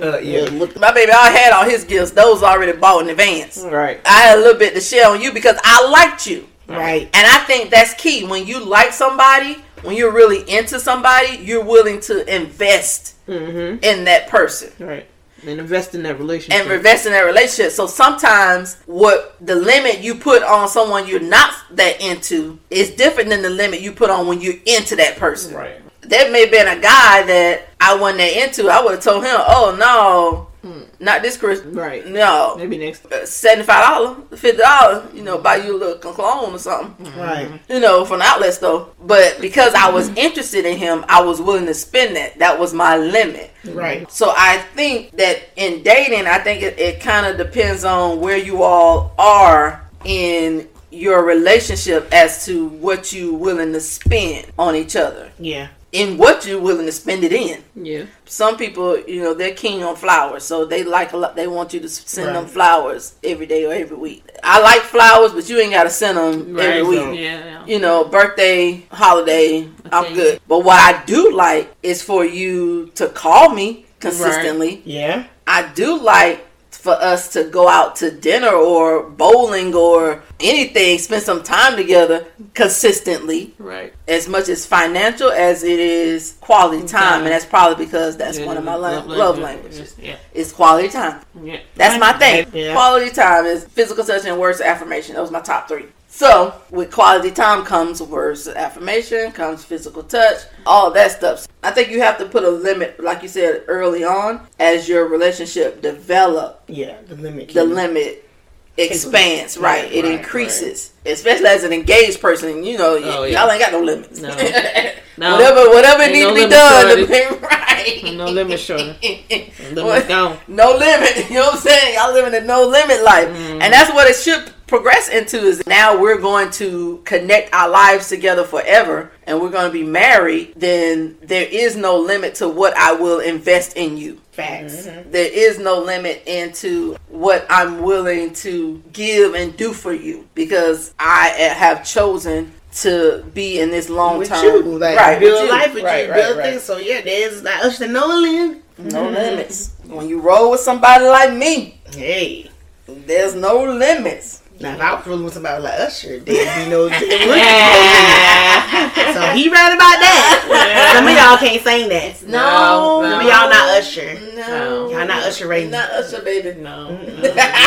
Uh, 0.00 0.18
yeah. 0.18 0.48
My 0.78 0.92
baby, 0.92 1.10
I 1.10 1.30
had 1.30 1.52
all 1.52 1.64
his 1.64 1.82
gifts; 1.82 2.12
those 2.12 2.44
already 2.44 2.70
bought 2.78 3.02
in 3.02 3.10
advance. 3.10 3.58
Right. 3.60 4.00
I 4.06 4.20
had 4.20 4.38
a 4.38 4.40
little 4.40 4.56
bit 4.56 4.72
to 4.74 4.80
share 4.80 5.08
on 5.08 5.20
you 5.20 5.32
because 5.32 5.56
I 5.64 5.88
liked 5.90 6.28
you, 6.28 6.46
Right. 6.78 7.08
and 7.14 7.26
I 7.26 7.38
think 7.46 7.70
that's 7.70 7.94
key. 7.94 8.24
When 8.26 8.46
you 8.46 8.64
like 8.64 8.92
somebody, 8.92 9.56
when 9.82 9.96
you're 9.96 10.12
really 10.12 10.48
into 10.50 10.78
somebody, 10.80 11.36
you're 11.38 11.64
willing 11.64 12.00
to 12.02 12.34
invest 12.34 13.14
Mm-hmm. 13.28 13.84
in 13.84 14.04
that 14.06 14.28
person. 14.28 14.72
Right. 14.84 15.06
And 15.46 15.60
invest 15.60 15.94
in 15.94 16.02
that 16.02 16.18
relationship. 16.18 16.60
and 16.64 16.72
invest 16.72 17.06
in 17.06 17.12
that 17.12 17.20
relationship. 17.22 17.70
So 17.72 17.86
sometimes 17.86 18.76
what 18.86 19.36
the 19.40 19.54
limit 19.54 20.00
you 20.00 20.16
put 20.16 20.42
on 20.42 20.68
someone 20.68 21.06
you're 21.06 21.20
not 21.20 21.54
that 21.76 22.00
into 22.02 22.58
is 22.70 22.90
different 22.90 23.30
than 23.30 23.40
the 23.42 23.48
limit 23.50 23.80
you 23.82 23.92
put 23.92 24.10
on 24.10 24.26
when 24.26 24.40
you're 24.40 24.56
into 24.66 24.96
that 24.96 25.16
person. 25.16 25.54
right. 25.54 25.76
There 26.02 26.30
may 26.32 26.40
have 26.40 26.50
been 26.50 26.66
a 26.66 26.80
guy 26.80 27.22
that 27.22 27.68
I 27.80 27.94
wasn't 27.94 28.18
that 28.18 28.36
into. 28.48 28.68
I 28.68 28.82
would 28.82 28.92
have 28.94 29.02
told 29.02 29.22
him, 29.24 29.36
"Oh 29.36 29.76
no, 29.78 30.48
Hmm. 30.62 30.82
not 30.98 31.22
this 31.22 31.36
Christmas. 31.36 31.74
Right. 31.74 32.06
No, 32.06 32.54
Maybe 32.58 32.76
next. 32.76 33.06
Uh, 33.06 33.24
dollars, 33.64 34.16
fifty 34.38 34.58
dollars. 34.58 35.14
You 35.14 35.22
know, 35.22 35.38
buy 35.38 35.56
you 35.56 35.76
a 35.76 35.78
little 35.78 35.98
cologne 35.98 36.54
or 36.54 36.58
something. 36.58 37.06
Right. 37.18 37.50
You 37.68 37.80
know, 37.80 38.04
from 38.04 38.18
the 38.18 38.26
outlet 38.26 38.54
store. 38.54 38.90
But 39.02 39.40
because 39.40 39.74
I 39.74 39.90
was 39.90 40.08
interested 40.10 40.66
in 40.66 40.76
him, 40.76 41.04
I 41.08 41.22
was 41.22 41.40
willing 41.40 41.66
to 41.66 41.74
spend 41.74 42.16
that. 42.16 42.38
That 42.38 42.58
was 42.58 42.74
my 42.74 42.96
limit. 42.98 43.52
Right. 43.64 44.10
So 44.10 44.32
I 44.36 44.58
think 44.74 45.12
that 45.12 45.50
in 45.56 45.82
dating, 45.82 46.26
I 46.26 46.38
think 46.38 46.62
it, 46.62 46.78
it 46.78 47.00
kind 47.00 47.26
of 47.26 47.36
depends 47.36 47.84
on 47.84 48.20
where 48.20 48.36
you 48.36 48.62
all 48.62 49.14
are 49.18 49.84
in 50.04 50.68
your 50.90 51.24
relationship 51.24 52.08
as 52.12 52.44
to 52.46 52.68
what 52.68 53.12
you 53.12 53.34
willing 53.34 53.72
to 53.72 53.80
spend 53.80 54.46
on 54.58 54.74
each 54.74 54.96
other. 54.96 55.30
Yeah. 55.38 55.68
In 55.92 56.18
what 56.18 56.46
you're 56.46 56.60
willing 56.60 56.86
to 56.86 56.92
spend 56.92 57.24
it 57.24 57.32
in. 57.32 57.64
Yeah. 57.74 58.04
Some 58.24 58.56
people, 58.56 58.96
you 59.08 59.22
know, 59.22 59.34
they're 59.34 59.54
keen 59.54 59.82
on 59.82 59.96
flowers, 59.96 60.44
so 60.44 60.64
they 60.64 60.84
like 60.84 61.12
a 61.12 61.16
lot. 61.16 61.34
They 61.34 61.48
want 61.48 61.74
you 61.74 61.80
to 61.80 61.88
send 61.88 62.36
them 62.36 62.46
flowers 62.46 63.16
every 63.24 63.46
day 63.46 63.64
or 63.66 63.72
every 63.72 63.96
week. 63.96 64.24
I 64.44 64.60
like 64.60 64.82
flowers, 64.82 65.32
but 65.32 65.48
you 65.48 65.58
ain't 65.58 65.72
got 65.72 65.84
to 65.84 65.90
send 65.90 66.16
them 66.16 66.58
every 66.58 66.82
week 66.84 67.18
Yeah. 67.18 67.44
yeah. 67.44 67.66
you 67.66 67.80
know, 67.80 68.04
birthday, 68.04 68.86
holiday, 68.92 69.68
I'm 69.90 70.14
good. 70.14 70.40
But 70.46 70.60
what 70.60 70.78
I 70.78 71.04
do 71.06 71.32
like 71.34 71.74
is 71.82 72.02
for 72.02 72.24
you 72.24 72.92
to 72.94 73.08
call 73.08 73.50
me 73.50 73.86
consistently. 73.98 74.82
Yeah. 74.84 75.26
I 75.46 75.72
do 75.72 75.98
like 76.00 76.46
for 76.80 76.92
us 76.92 77.28
to 77.34 77.44
go 77.44 77.68
out 77.68 77.96
to 77.96 78.10
dinner 78.10 78.48
or 78.50 79.02
bowling 79.04 79.74
or 79.74 80.22
anything, 80.40 80.98
spend 80.98 81.22
some 81.22 81.42
time 81.42 81.76
together 81.76 82.26
consistently, 82.54 83.54
Right. 83.58 83.92
as 84.08 84.28
much 84.28 84.48
as 84.48 84.64
financial 84.66 85.30
as 85.30 85.62
it 85.62 85.78
is 85.78 86.34
quality 86.40 86.86
time. 86.86 87.22
And 87.22 87.30
that's 87.30 87.44
probably 87.44 87.84
because 87.84 88.16
that's 88.16 88.38
Yeah, 88.38 88.46
one 88.46 88.56
of 88.56 88.64
my 88.64 88.74
love 88.74 89.06
love, 89.06 89.16
love 89.18 89.38
languages. 89.38 89.94
Yeah. 90.00 90.16
It's 90.32 90.52
quality 90.52 90.88
time. 90.88 91.20
Yeah. 91.42 91.58
That's 91.76 91.98
my 92.00 92.12
thing. 92.14 92.46
Yeah. 92.52 92.72
Quality 92.72 93.10
time 93.10 93.44
is 93.46 93.64
physical 93.64 94.04
touch 94.04 94.24
and 94.24 94.38
words 94.38 94.60
of 94.60 94.66
affirmation. 94.66 95.14
That 95.14 95.20
was 95.22 95.30
my 95.30 95.40
top 95.40 95.68
three. 95.68 95.86
So 96.20 96.52
with 96.68 96.92
quality 96.92 97.30
time 97.30 97.64
comes 97.64 98.02
words 98.02 98.46
of 98.46 98.54
affirmation, 98.54 99.32
comes 99.32 99.64
physical 99.64 100.02
touch, 100.02 100.36
all 100.66 100.90
that 100.90 101.12
stuff. 101.12 101.48
I 101.62 101.70
think 101.70 101.88
you 101.88 102.02
have 102.02 102.18
to 102.18 102.26
put 102.26 102.44
a 102.44 102.50
limit, 102.50 103.02
like 103.02 103.22
you 103.22 103.28
said 103.30 103.64
early 103.68 104.04
on, 104.04 104.46
as 104.58 104.86
your 104.86 105.08
relationship 105.08 105.80
develop. 105.80 106.62
Yeah. 106.68 107.00
The 107.08 107.14
limit. 107.14 107.54
The 107.54 107.64
limit 107.64 108.28
expands, 108.76 109.56
right? 109.56 109.84
Right, 109.84 109.92
it 109.94 110.04
right, 110.04 110.12
increases, 110.18 110.92
especially 111.06 111.46
as 111.46 111.64
an 111.64 111.72
engaged 111.72 112.20
person. 112.20 112.64
You 112.64 112.76
know, 112.76 113.00
y- 113.00 113.02
Oh, 113.04 113.24
y'all 113.24 113.50
ain't 113.50 113.58
got 113.62 113.72
no 113.72 113.80
limits. 113.80 114.20
No. 114.20 114.28
No. 115.18 115.32
whatever, 115.36 115.68
whatever 115.68 116.02
Ain't 116.04 116.12
needs 116.14 116.24
no 116.24 116.28
to 116.30 116.34
be 116.34 116.40
limit, 116.40 116.50
done, 116.50 117.06
shorty. 117.28 117.46
right? 117.46 118.16
No 118.16 118.24
limit, 118.30 118.58
shorty. 118.58 119.26
Limit 119.72 119.84
What? 119.84 120.08
gone. 120.08 120.38
no 120.48 120.72
limit. 120.72 121.28
You 121.28 121.34
know 121.34 121.46
what 121.46 121.54
I'm 121.56 121.60
saying? 121.60 121.94
Y'all 121.96 122.14
living 122.14 122.32
a 122.42 122.46
no 122.46 122.66
limit 122.66 123.02
life. 123.02 123.28
Mm. 123.28 123.60
And 123.60 123.70
that's 123.72 123.92
what 123.92 124.08
it 124.08 124.16
should 124.16 124.50
progress 124.70 125.08
into 125.08 125.36
is 125.38 125.66
now 125.66 126.00
we're 126.00 126.20
going 126.20 126.50
to 126.52 126.98
connect 127.04 127.52
our 127.52 127.68
lives 127.68 128.08
together 128.08 128.44
forever 128.44 129.10
and 129.24 129.40
we're 129.40 129.50
going 129.50 129.66
to 129.66 129.72
be 129.72 129.84
married, 129.84 130.54
then 130.56 131.18
there 131.22 131.46
is 131.46 131.76
no 131.76 131.98
limit 131.98 132.36
to 132.36 132.48
what 132.48 132.74
I 132.76 132.92
will 132.92 133.20
invest 133.20 133.76
in 133.76 133.96
you. 133.96 134.20
Facts. 134.32 134.86
Mm-hmm. 134.86 135.10
There 135.10 135.30
is 135.30 135.58
no 135.58 135.80
limit 135.80 136.22
into 136.26 136.96
what 137.08 137.44
I'm 137.50 137.82
willing 137.82 138.32
to 138.34 138.82
give 138.92 139.34
and 139.34 139.56
do 139.56 139.72
for 139.72 139.92
you 139.92 140.28
because 140.34 140.94
I 140.98 141.28
have 141.28 141.84
chosen 141.84 142.52
to 142.76 143.24
be 143.34 143.58
in 143.58 143.70
this 143.70 143.90
long 143.90 144.18
with 144.18 144.28
term. 144.28 144.44
you, 144.44 144.78
like 144.78 144.96
right, 144.96 145.18
build 145.18 145.32
with 145.32 145.42
you. 145.42 145.50
life 145.50 145.74
with 145.74 145.84
right, 145.84 146.06
you, 146.06 146.12
right, 146.12 146.22
build 146.22 146.38
right. 146.38 146.50
things. 146.50 146.62
So 146.62 146.78
yeah, 146.78 147.00
there's 147.00 147.42
like 147.42 147.64
us 147.64 147.78
to 147.78 147.88
no 147.88 148.06
limit. 148.06 148.62
No 148.78 149.10
limits. 149.10 149.74
When 149.86 150.08
you 150.08 150.20
roll 150.20 150.52
with 150.52 150.60
somebody 150.60 151.04
like 151.04 151.34
me, 151.34 151.80
Hey, 151.92 152.48
there's 152.86 153.34
no 153.34 153.64
limits. 153.64 154.42
Now 154.60 154.74
if 154.74 154.80
I 154.80 154.94
was 154.94 155.06
rolling 155.06 155.24
with 155.24 155.34
somebody 155.34 155.62
like 155.62 155.80
Usher, 155.80 156.18
there'd 156.20 156.68
know, 156.68 156.86
no. 156.86 156.88
there 156.88 157.00
wouldn't 157.00 157.10
be 157.10 157.26
no 157.26 157.34
Yeah. 157.36 158.70
limit. 158.94 159.14
so 159.14 159.20
he 159.34 159.48
right 159.48 159.72
about 159.74 159.98
that. 160.00 160.92
Some 160.94 161.06
of 161.06 161.14
y'all 161.14 161.38
can't 161.38 161.62
sing 161.62 161.88
that. 161.88 162.22
No, 162.28 163.00
Some 163.02 163.20
of 163.20 163.22
y'all 163.26 163.48
not 163.48 163.68
Usher. 163.78 164.14
No, 164.36 164.90
Y'all 164.90 165.06
not 165.06 165.22
Usher 165.24 165.48
rating. 165.48 165.70
Not 165.70 165.90
Usher, 165.90 166.22
baby. 166.22 166.60
No. 166.60 166.90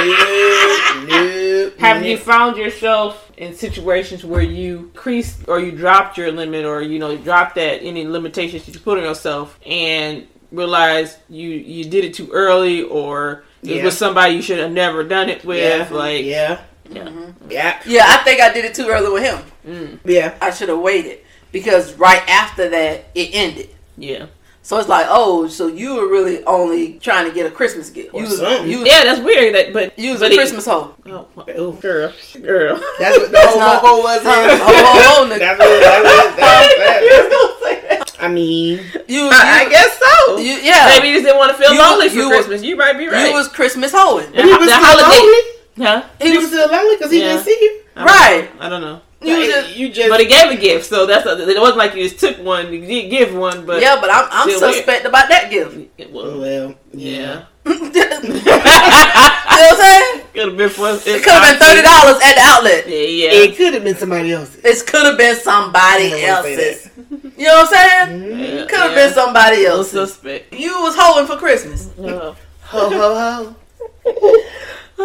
Nope, 0.04 1.08
nope, 1.08 1.80
Have 1.80 2.06
you 2.06 2.18
found 2.18 2.58
yourself 2.58 3.32
in 3.38 3.54
situations 3.56 4.24
where 4.24 4.42
you 4.42 4.92
creased 4.94 5.48
or 5.48 5.60
you 5.60 5.72
dropped 5.72 6.18
your 6.18 6.32
limit 6.32 6.66
or 6.66 6.82
you 6.82 7.00
know 7.00 7.12
you 7.12 7.18
dropped 7.18 7.56
that 7.56 7.82
any 7.84 8.06
limitations 8.08 8.66
that 8.66 8.74
you 8.74 8.80
put 8.80 8.98
on 8.98 9.04
yourself 9.04 9.60
and 9.66 10.28
realized 10.52 11.18
you 11.30 11.50
you 11.50 11.86
did 11.86 12.04
it 12.06 12.14
too 12.14 12.30
early 12.32 12.84
or 12.84 13.44
it 13.64 13.78
Yeah. 13.78 13.84
was 13.86 13.98
somebody 13.98 14.36
you 14.36 14.42
should 14.42 14.60
have 14.60 14.72
never 14.72 15.04
done 15.04 15.30
it 15.30 15.44
with 15.46 15.60
Yeah, 15.92 15.96
like 15.96 16.26
yeah, 16.26 16.62
yeah. 16.90 17.10
yeah, 17.50 17.80
Yeah, 17.86 18.06
I 18.08 18.18
think 18.24 18.42
I 18.42 18.52
did 18.54 18.66
it 18.66 18.74
too 18.76 18.88
early 18.90 19.12
with 19.12 19.24
him. 19.24 19.40
Mm, 19.68 20.00
yeah. 20.06 20.36
I 20.42 20.52
should 20.52 20.70
have 20.70 20.80
waited 20.80 21.20
because 21.52 21.94
right 21.96 22.22
after 22.30 22.70
that 22.70 23.06
it 23.16 23.30
ended. 23.34 23.70
yeah 23.98 24.26
So 24.64 24.78
it's 24.80 24.90
like, 24.90 25.06
oh, 25.10 25.48
so 25.48 25.68
you 25.68 25.96
were 25.96 26.08
really 26.08 26.44
only 26.46 27.00
trying 27.00 27.28
to 27.28 27.34
get 27.34 27.46
a 27.46 27.52
Christmas 27.52 27.90
gift. 27.90 28.14
Or 28.14 28.22
You 28.22 28.28
was, 28.28 28.40
you, 28.42 28.80
was- 28.80 28.88
yeah 28.88 29.04
that's 29.04 29.20
weird 29.22 29.54
that 29.56 29.74
but 29.74 29.98
you 30.00 30.12
was 30.12 30.20
but 30.22 30.32
a 30.32 30.34
it- 30.34 30.38
Christmas 30.38 30.66
hoe. 30.66 30.96
oh, 31.08 31.28
Ooh. 31.60 31.74
girl 31.82 32.12
girl 32.42 32.76
That's 33.00 33.18
what 33.18 33.32
the 33.32 33.40
whole 33.42 33.60
not- 33.60 33.82
ho 33.82 33.98
was. 34.00 34.22
Ho, 34.24 34.30
ho, 34.32 35.26
ho, 35.28 35.30
nigga. 35.30 35.40
That's 35.40 35.60
what. 35.60 35.80
That's 35.82 37.62
what. 37.62 37.90
That's, 37.90 38.14
I 38.20 38.28
mean, 38.30 38.80
You, 39.08 39.26
was- 39.26 39.34
I, 39.36 39.66
I 39.66 39.70
guess 39.70 40.00
so. 40.00 40.38
You, 40.38 40.54
yeah. 40.64 40.88
maybe 40.96 41.10
you 41.10 41.16
just 41.16 41.26
didn't 41.26 41.38
want 41.40 41.52
to 41.52 41.58
feel 41.62 41.74
You- 41.74 41.80
lonely 41.80 42.10
for 42.10 42.16
you- 42.16 42.30
Christmas 42.30 42.64
you 42.64 42.76
might 42.76 42.98
be 42.98 43.08
right 43.08 43.28
You 43.28 43.34
was 43.34 43.48
Christmas 43.50 43.92
hoeing. 43.94 44.32
the, 44.32 44.42
he 44.44 44.48
was 44.50 44.60
the 44.68 44.74
still 44.76 44.80
holiday 44.80 45.20
lonely. 45.20 45.53
Huh 45.78 46.04
He 46.22 46.38
was 46.38 46.48
still 46.48 46.70
lonely 46.70 46.96
because 46.98 47.12
he 47.12 47.20
Yeah. 47.20 47.30
didn't 47.34 47.44
see 47.46 47.58
you. 47.62 47.80
I 47.96 48.06
Right. 48.06 48.56
know. 48.60 48.66
I 48.66 48.70
don't 48.70 48.82
know 48.82 49.02
You 49.22 49.38
was 49.38 49.48
Like, 49.48 49.56
just- 49.64 49.76
you 49.78 49.90
just. 49.90 50.10
But 50.10 50.20
he 50.20 50.26
gave 50.26 50.52
a 50.52 50.56
gift, 50.56 50.86
so 50.86 51.06
that's 51.06 51.26
a, 51.26 51.48
it 51.50 51.58
wasn't 51.60 51.78
like 51.78 51.96
you 51.96 52.04
just 52.04 52.20
took 52.20 52.38
one. 52.44 52.74
You 52.74 52.82
did 52.86 53.10
give 53.10 53.34
one, 53.34 53.66
but 53.66 53.82
yeah, 53.82 53.96
but 54.02 54.10
I'm, 54.14 54.28
I'm 54.32 54.50
Still 54.50 54.62
weird. 54.62 54.76
suspect 54.76 55.06
about 55.06 55.30
that 55.30 55.50
gift. 55.50 55.78
it 55.98 56.10
Oh, 56.12 56.16
was 56.16 56.34
well, 56.44 56.76
yeah. 56.92 57.44
you 57.66 57.74
know 57.74 58.42
what 58.44 59.72
I'm 59.72 59.78
saying? 59.78 60.22
Could 60.34 60.48
have 60.50 60.58
been 60.58 60.70
for 60.70 60.90
It 60.90 61.24
could 61.24 61.32
have 61.32 61.44
been 61.48 61.60
thirty 61.68 61.82
dollars 61.84 62.18
at 62.22 62.36
the 62.36 62.42
outlet. 62.42 62.90
Yeah, 62.90 62.98
yeah. 62.98 63.32
It 63.32 63.56
could 63.56 63.74
have 63.76 63.84
been 63.86 63.96
somebody 63.96 64.34
else's. 64.34 64.60
It 64.66 64.86
could 64.88 65.06
have 65.06 65.18
been 65.18 65.36
somebody 65.38 66.08
I 66.08 66.10
don't 66.10 66.44
wanna 66.44 66.44
say 66.44 66.70
else's. 66.74 66.90
You 67.38 67.46
know 67.48 67.56
what 67.64 67.74
I'm 67.74 68.10
saying? 68.10 68.22
Mhm. 68.22 68.40
yeah 68.60 68.66
Could 68.66 68.80
have 68.80 68.92
yeah. 68.92 69.06
been 69.06 69.14
somebody 69.14 69.58
Little 69.58 69.78
else's. 69.78 69.94
suspect. 70.14 70.54
You 70.54 70.82
was 70.82 70.96
hoeing 70.98 71.28
for 71.28 71.38
Christmas. 71.38 71.90
Oh. 72.00 72.36
Ho 72.64 72.90
ho 72.90 73.16
ho. 73.16 73.56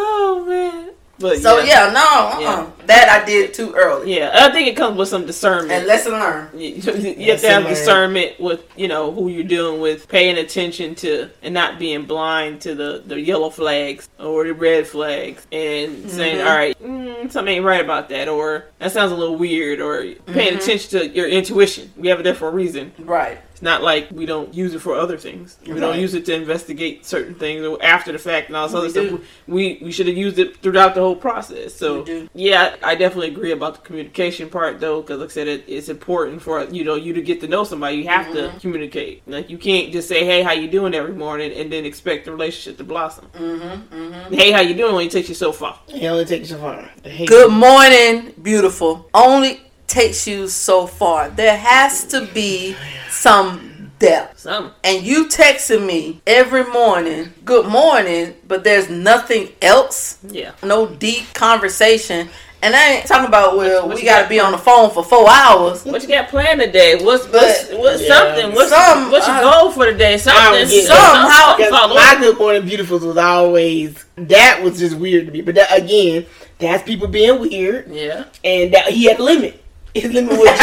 Oh 0.00 0.44
man. 0.48 0.84
But 1.20 1.38
So 1.40 1.58
yeah, 1.58 1.86
yeah, 1.88 1.92
no, 1.92 2.00
uh-uh. 2.00 2.40
Yeah. 2.40 2.66
that 2.86 3.08
I 3.08 3.26
did 3.26 3.52
too 3.52 3.74
early. 3.74 4.16
yeah. 4.16 4.30
I 4.32 4.52
think 4.52 4.68
it 4.68 4.76
comes 4.76 4.96
with 4.96 5.08
some 5.08 5.26
discernment. 5.26 5.72
And 5.72 5.86
lesson 5.88 6.12
learned. 6.12 6.60
you, 6.60 6.68
you 6.76 7.32
have 7.32 7.40
to 7.40 7.48
have 7.48 7.62
learned. 7.64 7.74
discernment 7.74 8.38
with 8.38 8.64
you 8.76 8.86
know 8.86 9.10
who 9.10 9.26
you're 9.28 9.42
dealing 9.42 9.80
with, 9.80 10.06
paying 10.08 10.38
attention 10.38 10.94
to, 10.96 11.28
and 11.42 11.52
not 11.52 11.80
being 11.80 12.04
blind 12.04 12.60
to 12.60 12.74
the 12.76 13.02
the 13.04 13.18
yellow 13.20 13.50
flags 13.50 14.08
or 14.20 14.44
the 14.44 14.54
red 14.54 14.86
flags, 14.86 15.44
and 15.50 16.08
saying, 16.08 16.36
Mhm. 16.36 16.46
"All 16.48 16.56
right, 16.56 16.80
mm, 16.80 17.32
something 17.32 17.52
ain't 17.56 17.64
right 17.64 17.80
about 17.84 18.08
that," 18.10 18.28
or 18.28 18.66
"That 18.78 18.92
sounds 18.92 19.10
a 19.10 19.16
little 19.16 19.34
weird," 19.36 19.80
or 19.80 20.02
paying 20.26 20.52
Mhm. 20.54 20.58
attention 20.62 21.00
to 21.00 21.08
your 21.08 21.26
intuition. 21.26 21.90
We 21.96 22.06
have 22.10 22.20
it 22.20 22.22
there 22.22 22.34
for 22.34 22.46
a 22.46 22.52
reason. 22.52 22.92
Right. 22.96 23.38
It's 23.58 23.62
not 23.64 23.82
like 23.82 24.06
we 24.12 24.24
don't 24.24 24.54
use 24.54 24.72
it 24.72 24.78
for 24.78 24.94
other 24.94 25.18
things. 25.18 25.56
We 25.66 25.72
Right. 25.72 25.80
don't 25.80 25.98
use 25.98 26.14
it 26.14 26.24
to 26.26 26.32
investigate 26.32 27.04
certain 27.04 27.34
things 27.34 27.66
or 27.66 27.76
after 27.82 28.12
the 28.12 28.18
fact 28.18 28.46
and 28.46 28.56
all 28.56 28.68
this 28.68 28.94
We 28.94 29.00
other 29.00 29.08
stuff. 29.08 29.20
We 29.48 29.78
we 29.82 29.90
should 29.90 30.06
have 30.06 30.16
used 30.16 30.38
it 30.38 30.58
throughout 30.58 30.94
the 30.94 31.00
whole 31.00 31.16
process. 31.16 31.74
So 31.74 32.04
yeah, 32.34 32.76
I 32.84 32.94
definitely 32.94 33.30
agree 33.32 33.50
about 33.50 33.74
the 33.74 33.80
communication 33.80 34.48
part 34.48 34.78
though, 34.78 35.00
because 35.00 35.18
like 35.18 35.30
I 35.30 35.32
said, 35.32 35.48
it, 35.48 35.64
it's 35.66 35.88
important 35.88 36.40
for 36.40 36.62
you 36.70 36.84
know 36.84 36.94
you 36.94 37.12
to 37.14 37.20
get 37.20 37.40
to 37.40 37.48
know 37.48 37.64
somebody. 37.64 37.96
You 37.96 38.06
have 38.06 38.32
to 38.32 38.42
Mhm. 38.42 38.60
communicate. 38.60 39.22
Like 39.26 39.50
you 39.50 39.58
can't 39.58 39.90
just 39.92 40.06
say 40.06 40.24
hey 40.24 40.42
how 40.44 40.52
you 40.52 40.68
doing 40.68 40.94
every 40.94 41.14
morning 41.14 41.50
and 41.52 41.68
then 41.72 41.84
expect 41.84 42.26
the 42.26 42.30
relationship 42.30 42.78
to 42.78 42.84
blossom. 42.84 43.26
Mm-hmm, 43.36 43.92
mm-hmm. 44.02 44.34
Hey 44.34 44.52
how 44.52 44.60
you 44.60 44.74
doing 44.74 44.92
only 44.92 45.08
takes 45.08 45.28
you 45.28 45.34
so 45.34 45.50
far. 45.50 45.80
It 45.88 46.06
only 46.06 46.26
takes 46.26 46.48
you 46.52 46.58
far. 46.58 46.88
I 47.04 47.08
hate 47.08 47.28
Good 47.28 47.50
morning, 47.50 48.34
beautiful. 48.40 49.08
Only 49.12 49.62
takes 49.88 50.26
you 50.26 50.48
so 50.48 50.86
far. 50.86 51.30
There 51.30 51.56
has 51.56 52.04
to 52.06 52.26
be 52.26 52.76
some 53.10 53.90
depth. 53.98 54.40
Some 54.40 54.72
And 54.84 55.02
you 55.04 55.26
texting 55.26 55.84
me 55.84 56.20
every 56.26 56.64
morning, 56.64 57.32
good 57.44 57.66
morning, 57.66 58.34
but 58.46 58.62
there's 58.64 58.88
nothing 58.88 59.48
else, 59.60 60.18
yeah. 60.28 60.52
no 60.62 60.86
deep 60.86 61.32
conversation. 61.34 62.28
And 62.60 62.74
I 62.74 62.94
ain't 62.94 63.06
talking 63.06 63.28
about 63.28 63.56
well, 63.56 63.86
What 63.86 63.96
we 63.96 64.02
got 64.04 64.16
to 64.16 64.22
got 64.24 64.28
be 64.30 64.40
on 64.40 64.50
the 64.50 64.58
phone 64.58 64.90
for 64.90 65.04
four 65.04 65.30
hours. 65.30 65.84
What 65.84 66.02
you 66.02 66.08
got 66.08 66.28
planned 66.28 66.60
today? 66.60 66.96
What's 67.04 67.24
what's, 67.28 67.64
But- 67.68 67.78
what's 67.78 68.02
Yeah. 68.02 68.08
something? 68.34 68.52
What's 68.54 68.70
Some, 68.70 69.10
what's 69.12 69.28
your 69.28 69.36
uh, 69.36 69.42
goal 69.60 69.70
for 69.70 69.86
today? 69.86 70.14
I 70.14 70.16
Something. 70.16 70.42
don't 70.62 70.68
get 70.68 70.86
Somehow- 70.88 71.28
something 71.28 71.66
Because 71.66 71.80
follow 71.80 71.94
my 71.94 72.12
up. 72.14 72.18
good 72.18 72.38
morning 72.38 72.62
beautifuls 72.62 73.02
was 73.06 73.16
always 73.16 74.04
that 74.16 74.60
was 74.64 74.78
just 74.80 74.96
weird 74.96 75.26
to 75.26 75.32
me. 75.32 75.40
But 75.40 75.54
that, 75.54 75.76
again, 75.78 76.26
that's 76.58 76.82
people 76.82 77.06
being 77.06 77.38
weird, 77.38 77.92
Yeah. 77.92 78.24
and 78.42 78.74
that 78.74 78.88
he 78.88 79.04
had 79.04 79.20
a 79.20 79.22
limit. 79.22 79.62
His 79.94 80.12
limit 80.12 80.36
was 80.38 80.48
just 80.48 80.62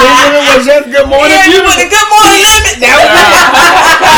his 0.00 0.14
limit 0.20 0.42
was 0.56 0.64
just 0.66 0.86
good 0.90 1.08
morning 1.08 1.30
Yeah, 1.36 1.46
you 1.46 1.60
beautiful. 1.60 1.76
put 1.76 1.84
a 1.84 1.88
good 1.92 2.08
morning 2.10 2.42
limit. 2.48 2.74
That 2.80 2.94
was 2.96 3.10
it. 3.10 3.44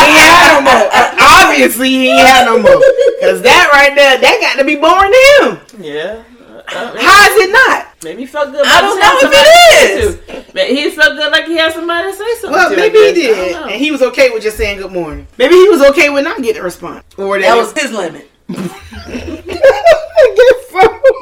he 0.08 0.14
ain't 0.16 0.30
had 0.32 0.48
no 0.54 0.60
more. 0.62 0.86
Uh, 0.92 1.10
Obviously, 1.42 1.88
he 1.90 2.08
ain't 2.10 2.26
had 2.28 2.44
no 2.46 2.56
more. 2.62 2.78
Cause 3.20 3.42
that 3.42 3.68
right 3.72 3.94
there, 3.94 4.18
that 4.18 4.36
got 4.40 4.56
to 4.58 4.64
be 4.64 4.76
boring 4.76 5.12
to 5.12 5.22
him. 5.42 5.82
Yeah. 5.82 6.22
Uh, 6.68 6.94
How 6.96 7.18
is 7.28 7.36
it 7.48 7.52
not? 7.52 7.88
maybe 8.04 8.22
he 8.22 8.26
felt 8.26 8.50
good. 8.52 8.64
I 8.66 8.80
don't 8.80 8.98
know 8.98 9.10
if 9.12 9.20
somebody 9.20 9.42
it 9.44 9.52
to 9.76 10.08
is. 10.08 10.14
say 10.26 10.42
to. 10.42 10.52
Maybe 10.54 10.74
he 10.80 10.90
felt 10.90 11.16
good 11.16 11.30
like 11.32 11.44
he 11.46 11.56
had 11.56 11.72
somebody 11.72 12.10
to 12.10 12.16
say 12.16 12.24
something. 12.40 12.50
Well, 12.52 12.70
to, 12.70 12.76
maybe 12.76 12.98
he 12.98 13.12
did, 13.12 13.56
and 13.56 13.70
he 13.72 13.90
was 13.90 14.00
okay 14.02 14.30
with 14.30 14.42
just 14.42 14.56
saying 14.56 14.78
good 14.78 14.92
morning. 14.92 15.26
Maybe 15.38 15.54
he 15.54 15.68
was 15.68 15.82
okay 15.90 16.08
with 16.08 16.24
not 16.24 16.40
getting 16.42 16.60
a 16.62 16.64
response, 16.64 17.04
or 17.18 17.38
That 17.40 17.56
was 17.56 17.72
his 17.72 17.92
limit. 17.92 18.30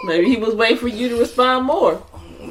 Maybe 0.04 0.26
he 0.26 0.36
was 0.36 0.54
waiting 0.54 0.78
for 0.78 0.88
you 0.88 1.08
to 1.10 1.16
respond 1.18 1.66
more. 1.66 2.02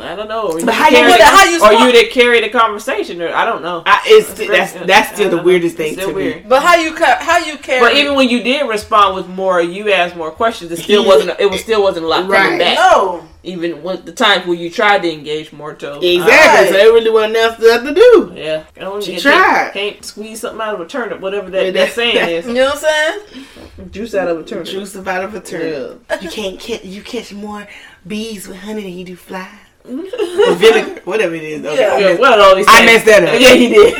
I 0.01 0.15
don't 0.15 0.27
know. 0.27 0.49
Or 0.49 0.59
you, 0.59 0.65
But 0.65 0.75
how 0.75 0.89
you- 0.89 0.95
carry, 0.97 1.09
what- 1.09 1.21
how 1.21 1.43
you 1.45 1.63
or 1.63 1.73
you 1.87 1.91
to 1.91 2.07
carry 2.09 2.41
the 2.41 2.49
conversation, 2.49 3.21
or 3.21 3.33
I 3.33 3.45
don't 3.45 3.61
know. 3.61 3.83
I, 3.85 4.01
it's 4.05 4.33
that's 4.33 4.73
that's 4.73 5.13
still 5.13 5.25
the 5.29 5.35
don't 5.35 5.37
know. 5.37 5.43
weirdest 5.43 5.75
thing 5.77 5.93
still 5.93 6.09
to 6.09 6.15
weird. 6.15 6.35
me. 6.37 6.45
But 6.47 6.61
how 6.63 6.75
you 6.75 6.93
ca- 6.93 7.17
how 7.19 7.37
you 7.37 7.57
carry? 7.57 7.79
But 7.79 7.95
even 7.95 8.15
when 8.15 8.29
you 8.29 8.41
did 8.43 8.67
respond 8.67 9.15
with 9.15 9.27
more, 9.27 9.61
you 9.61 9.91
asked 9.91 10.15
more 10.15 10.31
questions. 10.31 10.71
It 10.71 10.79
still 10.79 11.05
wasn't. 11.05 11.39
It 11.39 11.49
was 11.49 11.61
still 11.61 11.81
wasn't 11.83 12.05
a 12.05 12.07
lot 12.09 12.29
coming 12.29 12.59
back. 12.59 12.75
no, 12.77 13.25
Even 13.43 13.81
with 13.83 14.05
the 14.05 14.11
times 14.11 14.45
where 14.45 14.55
you 14.57 14.69
tried 14.69 15.01
to 15.03 15.11
engage 15.11 15.53
more, 15.53 15.73
too. 15.73 15.99
Exactly. 16.01 16.17
Uh, 16.17 16.25
right. 16.25 16.69
So 16.69 16.75
it 16.75 16.93
really 16.93 17.09
wasn't 17.09 17.37
enough 17.37 17.57
to, 17.57 17.81
to 17.87 17.93
do. 17.93 18.33
Yeah, 18.35 18.63
I 18.77 18.79
don't 18.81 19.01
She 19.03 19.13
get- 19.13 19.21
tried. 19.21 19.71
Can't 19.73 20.03
squeeze 20.03 20.41
something 20.41 20.59
out 20.61 20.73
of 20.75 20.81
a 20.81 20.85
turnip, 20.87 21.19
whatever 21.21 21.49
that, 21.49 21.63
that 21.63 21.73
that- 21.73 21.93
saying 21.93 22.29
is. 22.37 22.45
you 22.47 22.53
know 22.55 22.65
what 22.65 22.83
I'm 22.85 23.21
saying? 23.31 23.45
Juice 23.91 24.13
out 24.13 24.27
of 24.27 24.39
a 24.39 24.43
turnip. 24.43 24.65
Juice 24.67 24.95
out 24.97 25.23
of 25.23 25.33
a 25.35 25.39
turnip. 25.39 26.03
You 26.21 26.29
can't 26.29 26.59
catch 26.59 26.83
you 26.83 27.01
catch 27.01 27.31
more 27.33 27.65
bees 28.05 28.47
with 28.47 28.57
honey 28.57 28.81
than 28.83 28.93
you 28.97 29.05
do 29.05 29.15
flies. 29.15 29.47
Or 29.89 30.53
vinegar, 30.55 31.01
whatever 31.05 31.35
it 31.35 31.43
is. 31.43 31.65
Okay. 31.65 31.75
Yeah. 31.75 31.97
Yeah, 31.97 32.15
what 32.19 32.33
are 32.37 32.41
all 32.41 32.55
these? 32.55 32.67
I 32.67 32.85
things? 32.85 32.85
messed 32.85 33.05
that 33.05 33.23
up. 33.23 33.39
Yeah, 33.39 33.53
he 33.53 33.69
did. 33.69 33.93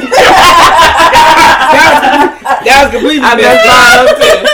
That 2.60 2.84
was 2.84 2.92
completely 2.92 3.24
I 3.24 3.36
messed 3.36 3.66
messed 3.66 4.44
up. 4.44 4.50